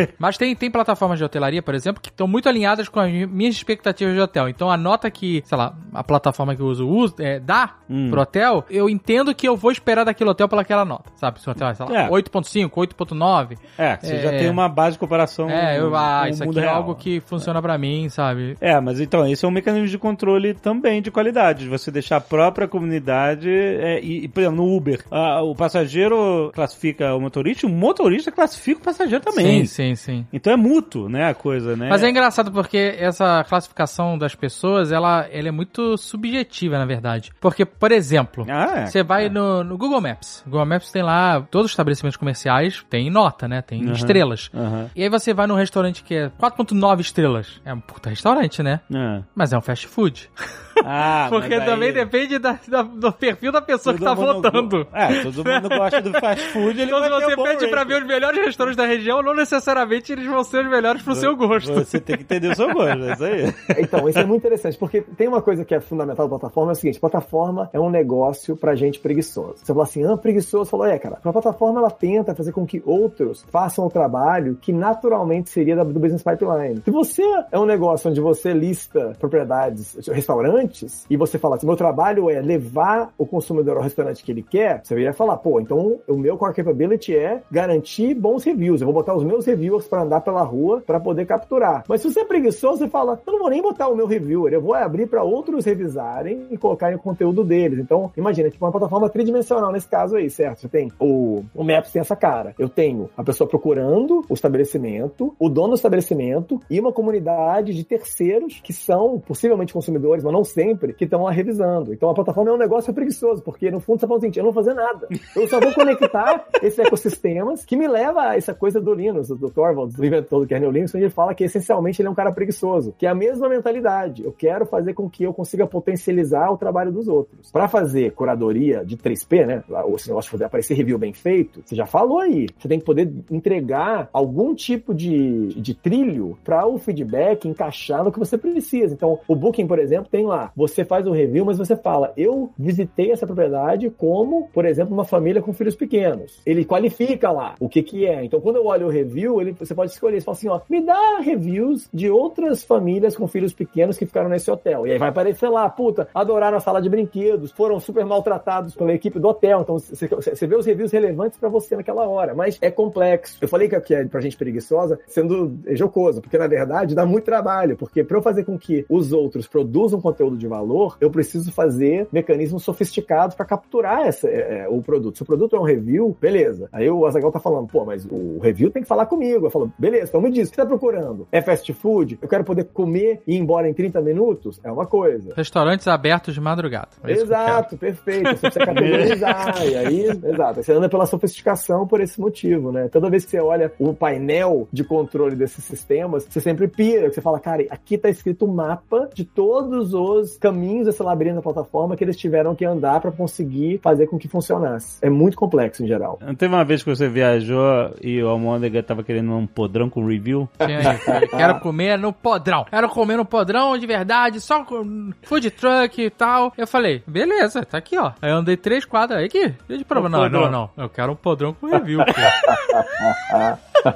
[0.02, 3.10] E- Mas tem, tem plataformas de hotelaria, por exemplo, que estão muito alinhadas com as
[3.10, 4.48] minhas expectativas de hotel.
[4.48, 8.10] Então a nota que, sei lá, a plataforma que eu uso, uso é, dá Hum.
[8.10, 11.10] pro hotel, eu entendo que eu vou esperar daquele hotel pelaquela nota.
[11.16, 11.40] Sabe?
[11.40, 12.08] Se o hotel é, sei lá, É.
[12.08, 13.56] 8.5, 8.9.
[13.76, 14.38] É, você já É.
[14.38, 16.76] tem uma base de comparação É, eu, ah, isso aqui é real.
[16.76, 18.56] algo que funciona pra mim, sabe?
[18.60, 22.16] É, mas então, esse é um mecanismo de controle também de qualidade, de você deixar
[22.16, 27.66] a própria comunidade, é, e, por exemplo, no Uber, ah, o passageiro classifica o motorista,
[27.66, 29.64] e o motorista classifica o passageiro também.
[29.64, 30.26] Sim, sim, sim.
[30.32, 31.88] Então é mútuo, né, a coisa, né?
[31.88, 37.30] Mas é engraçado porque essa classificação das pessoas, ela, ela é muito subjetiva, na verdade.
[37.40, 38.86] Porque, por exemplo, Ah, é.
[38.86, 40.42] Você vai no, no Google Maps.
[40.46, 43.62] Google Maps tem lá, todos os estabelecimentos comerciais tem nota, né?
[43.62, 43.92] Tem Aham.
[43.92, 44.50] estrelas.
[44.54, 44.90] Aham.
[44.94, 47.60] E aí você vai num restaurante que é 4.9 estrelas.
[47.64, 48.80] É um puta restaurante, né?
[48.94, 49.22] É.
[49.34, 50.30] Mas é um fast food.
[50.84, 54.84] Ah, Porque aí- também depende da- da- do perfil da pessoa que tá Todo votando.
[54.84, 57.66] go- É, todo mundo gosta do fast food, ele Então se você um bom pede
[57.68, 57.88] pra rating.
[57.94, 61.36] ver os melhores restaurantes da região, não necessariamente eles vão ser os melhores pro seu
[61.36, 61.72] gosto.
[61.74, 63.54] Você tem que entender o seu gosto, é isso aí.
[63.78, 66.74] Então, isso é muito interessante, porque tem uma coisa que é fundamental da plataforma, é
[66.74, 69.54] o seguinte, plataforma é um negócio pra gente preguiçoso.
[69.56, 72.82] Você fala assim, ah, preguiçoso, falou, é, cara, a plataforma ela tenta fazer com que
[72.84, 76.82] outros façam o trabalho que naturalmente seria do business pipeline.
[76.84, 77.22] Se você
[77.52, 80.67] é um negócio onde você lista propriedades, restaurantes,
[81.08, 84.80] e você fala assim, meu trabalho é levar o consumidor ao restaurante que ele quer,
[84.82, 88.80] você iria falar, pô, então o meu core capability é garantir bons reviews.
[88.80, 91.84] Eu vou botar os meus reviews pra andar pela rua pra poder capturar.
[91.88, 94.52] Mas se você é preguiçoso, você fala, eu não vou nem botar o meu reviewer,
[94.52, 97.78] eu vou abrir pra outros revisarem e colocarem o conteúdo deles.
[97.78, 100.60] Então, imagina, tipo uma plataforma tridimensional nesse caso aí, certo?
[100.60, 102.54] Você tem o, o Maps tem essa cara.
[102.58, 107.84] Eu tenho a pessoa procurando o estabelecimento, o dono do estabelecimento e uma comunidade de
[107.84, 111.94] terceiros que são possivelmente consumidores, mas não sempre, que estão lá revisando.
[111.94, 114.44] Então a plataforma é um negócio preguiçoso, porque no fundo você fala o seguinte, eu
[114.44, 115.06] não vou fazer nada.
[115.36, 119.48] Eu só vou conectar esses ecossistemas que me leva a essa coisa do Linus, do
[119.50, 122.32] Torvalds, do inventor do kernel Linux, onde ele fala que essencialmente ele é um cara
[122.32, 124.24] preguiçoso, que é a mesma mentalidade.
[124.24, 127.52] Eu quero fazer com que eu consiga potencializar o trabalho dos outros.
[127.52, 131.76] Para fazer curadoria de 3P, né, ou esse negócio poder aparecer review bem feito, você
[131.76, 136.78] já falou aí, você tem que poder entregar algum tipo de, de trilho para o
[136.78, 138.94] feedback encaixar no que você precisa.
[138.94, 142.50] Então, o Booking, por exemplo, tem lá, você faz o review, mas você fala, eu
[142.58, 146.40] visitei essa propriedade como, por exemplo, uma família com filhos pequenos.
[146.44, 148.24] Ele qualifica lá o que que é.
[148.24, 150.80] Então, quando eu olho o review, ele, você pode escolher, você fala assim, ó, me
[150.80, 154.86] dá reviews de outras famílias com filhos pequenos que ficaram nesse hotel.
[154.86, 158.92] E aí vai aparecer lá, puta, adoraram a sala de brinquedos, foram super maltratados pela
[158.92, 159.60] equipe do hotel.
[159.62, 162.34] Então, você vê os reviews relevantes para você naquela hora.
[162.34, 163.38] Mas é complexo.
[163.40, 167.24] Eu falei que aqui é pra gente preguiçosa, sendo jocoso, porque na verdade dá muito
[167.24, 167.76] trabalho.
[167.76, 171.50] Porque para eu fazer com que os outros produzam conteúdo conteúdo de valor, eu preciso
[171.50, 175.16] fazer mecanismos sofisticados para capturar essa, é, é, o produto.
[175.16, 176.68] Se o produto é um review, beleza.
[176.72, 179.46] Aí o Azagal tá falando, pô, mas o review tem que falar comigo.
[179.46, 181.26] Eu falo, beleza, então me diz, o que você tá procurando?
[181.32, 182.18] É fast food?
[182.20, 184.60] Eu quero poder comer e ir embora em 30 minutos?
[184.62, 185.32] É uma coisa.
[185.34, 186.88] Restaurantes abertos de madrugada.
[187.04, 188.28] É exato, perfeito.
[188.28, 189.66] Você precisa categorizar.
[189.66, 190.62] e aí, exato.
[190.62, 192.88] Você anda pela sofisticação por esse motivo, né?
[192.88, 197.20] Toda vez que você olha o painel de controle desses sistemas, você sempre pira, você
[197.20, 199.94] fala, cara, aqui tá escrito o mapa de todos os
[200.36, 204.28] caminhos dessa labirinto da plataforma que eles tiveram que andar para conseguir fazer com que
[204.28, 204.98] funcionasse.
[205.02, 206.18] É muito complexo em geral.
[206.20, 210.04] Não teve uma vez que você viajou e o Almôndega tava querendo um podrão com
[210.04, 210.48] review?
[211.30, 212.64] Quero comer no podrão.
[212.64, 216.52] Quero comer no podrão de verdade, só com food truck e tal.
[216.56, 218.12] Eu falei, beleza, tá aqui, ó.
[218.20, 219.20] Aí eu andei três quadras.
[219.20, 220.08] Aí que, de prova.
[220.08, 220.70] Não, não, não.
[220.76, 222.00] Eu quero um podrão com review,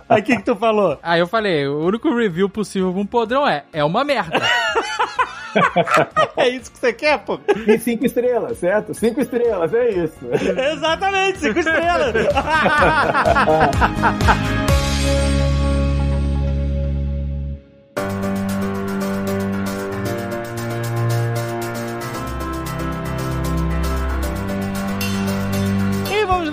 [0.09, 0.99] Aí o que, que tu falou?
[1.03, 4.41] Aí eu falei, o único review possível com um podrão é, é uma merda.
[6.37, 7.39] é isso que você quer, pô?
[7.67, 8.95] E cinco estrelas, certo?
[8.95, 10.19] Cinco estrelas, é isso.
[10.73, 12.15] Exatamente, cinco estrelas.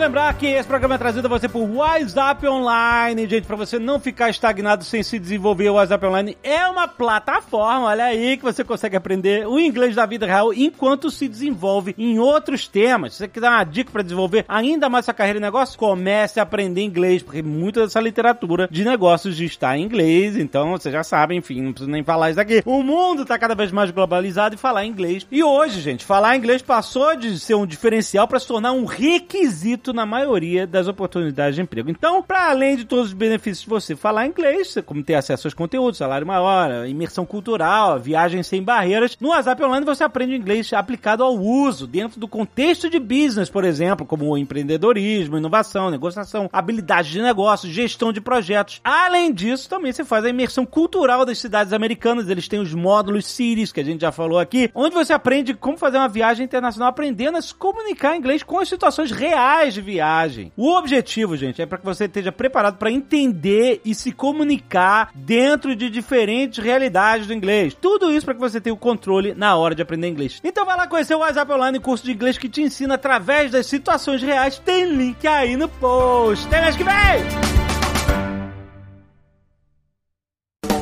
[0.09, 3.99] lembrar que esse programa é trazido a você por WhatsApp Online, gente, para você não
[3.99, 5.69] ficar estagnado sem se desenvolver.
[5.69, 10.07] O WhatsApp Online é uma plataforma, olha aí, que você consegue aprender o inglês da
[10.07, 13.13] vida real enquanto se desenvolve em outros temas.
[13.13, 16.43] Se você quiser uma dica para desenvolver ainda mais sua carreira em negócio, comece a
[16.43, 21.35] aprender inglês, porque muita dessa literatura de negócios está em inglês, então você já sabe,
[21.35, 22.63] enfim, não preciso nem falar isso aqui.
[22.65, 25.27] O mundo está cada vez mais globalizado e falar inglês.
[25.31, 29.93] E hoje, gente, falar inglês passou de ser um diferencial para se tornar um requisito
[29.99, 31.89] na maioria das oportunidades de emprego.
[31.89, 35.53] Então, para além de todos os benefícios de você falar inglês, como ter acesso aos
[35.53, 41.21] conteúdos, salário maior, imersão cultural, viagem sem barreiras, no WhatsApp Online você aprende inglês aplicado
[41.21, 47.21] ao uso, dentro do contexto de business, por exemplo, como empreendedorismo, inovação, negociação, habilidade de
[47.21, 48.79] negócio, gestão de projetos.
[48.83, 52.29] Além disso, também você faz a imersão cultural das cidades americanas.
[52.29, 55.77] Eles têm os módulos Cities, que a gente já falou aqui, onde você aprende como
[55.77, 59.85] fazer uma viagem internacional aprendendo a se comunicar em inglês com as situações reais de
[59.85, 60.51] viagem.
[60.55, 65.75] O objetivo, gente, é para que você esteja preparado para entender e se comunicar dentro
[65.75, 67.73] de diferentes realidades do inglês.
[67.73, 70.39] Tudo isso para que você tenha o controle na hora de aprender inglês.
[70.43, 73.65] Então vai lá conhecer o WhatsApp Online, curso de inglês que te ensina através das
[73.65, 74.59] situações reais.
[74.59, 76.45] Tem link aí no post.
[76.47, 77.59] Até mês que vem!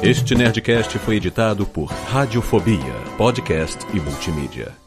[0.01, 4.86] Este Nerdcast foi editado por Radiofobia, podcast e multimídia.